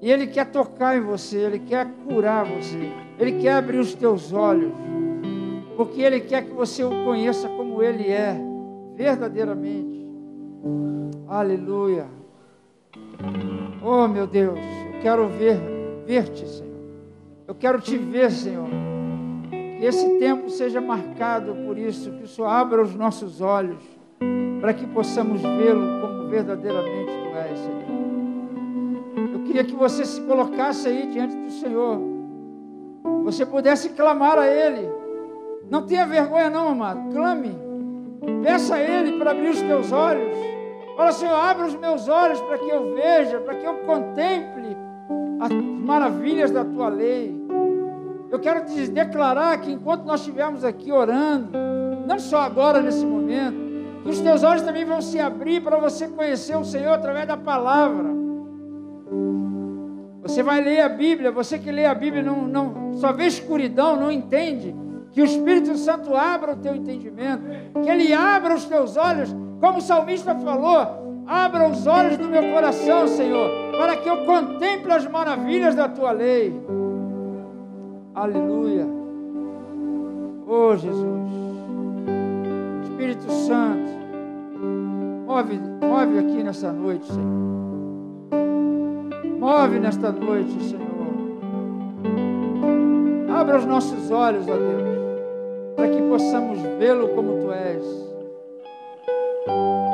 [0.00, 4.32] E Ele quer tocar em você, Ele quer curar você, Ele quer abrir os teus
[4.32, 4.72] olhos,
[5.76, 8.36] porque Ele quer que você o conheça como Ele é,
[8.94, 10.08] verdadeiramente.
[11.26, 12.06] Aleluia.
[13.82, 14.58] Oh meu Deus,
[14.94, 15.60] eu quero ver,
[16.06, 16.70] ver-te, Senhor.
[17.48, 18.68] Eu quero te ver, Senhor.
[19.50, 23.82] Que esse tempo seja marcado por isso, que o Senhor abra os nossos olhos,
[24.60, 27.19] para que possamos vê-lo como verdadeiramente
[29.32, 32.00] Eu queria que você se colocasse aí diante do Senhor.
[33.24, 34.88] Você pudesse clamar a Ele.
[35.70, 37.12] Não tenha vergonha, não, amado.
[37.12, 37.56] Clame.
[38.42, 40.36] Peça a Ele para abrir os teus olhos.
[40.96, 44.76] Fala, Senhor, abra os meus olhos para que eu veja, para que eu contemple
[45.40, 47.34] as maravilhas da tua lei.
[48.30, 51.50] Eu quero te declarar que enquanto nós estivermos aqui orando,
[52.06, 53.69] não só agora nesse momento,
[54.02, 57.36] que os teus olhos também vão se abrir para você conhecer o Senhor através da
[57.36, 58.08] palavra.
[60.22, 63.96] Você vai ler a Bíblia, você que lê a Bíblia não, não só vê escuridão,
[63.96, 64.74] não entende.
[65.12, 67.42] Que o Espírito Santo abra o teu entendimento,
[67.82, 72.52] que ele abra os teus olhos, como o salmista falou, abra os olhos do meu
[72.52, 76.54] coração, Senhor, para que eu contemple as maravilhas da tua lei.
[78.14, 78.86] Aleluia.
[80.46, 81.49] Oh Jesus.
[83.00, 83.90] Espírito Santo,
[85.26, 87.24] move, move aqui nessa noite, Senhor.
[89.38, 90.84] Move nesta noite, Senhor.
[93.34, 94.82] Abra os nossos olhos, ó Deus,
[95.76, 97.84] para que possamos vê-lo como Tu és.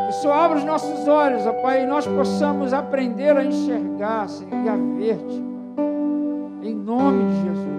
[0.08, 4.64] Que só abra os nossos olhos, ó Pai, e nós possamos aprender a enxergar, Senhor,
[4.64, 5.44] e a ver-te.
[6.60, 7.75] Em nome de Jesus.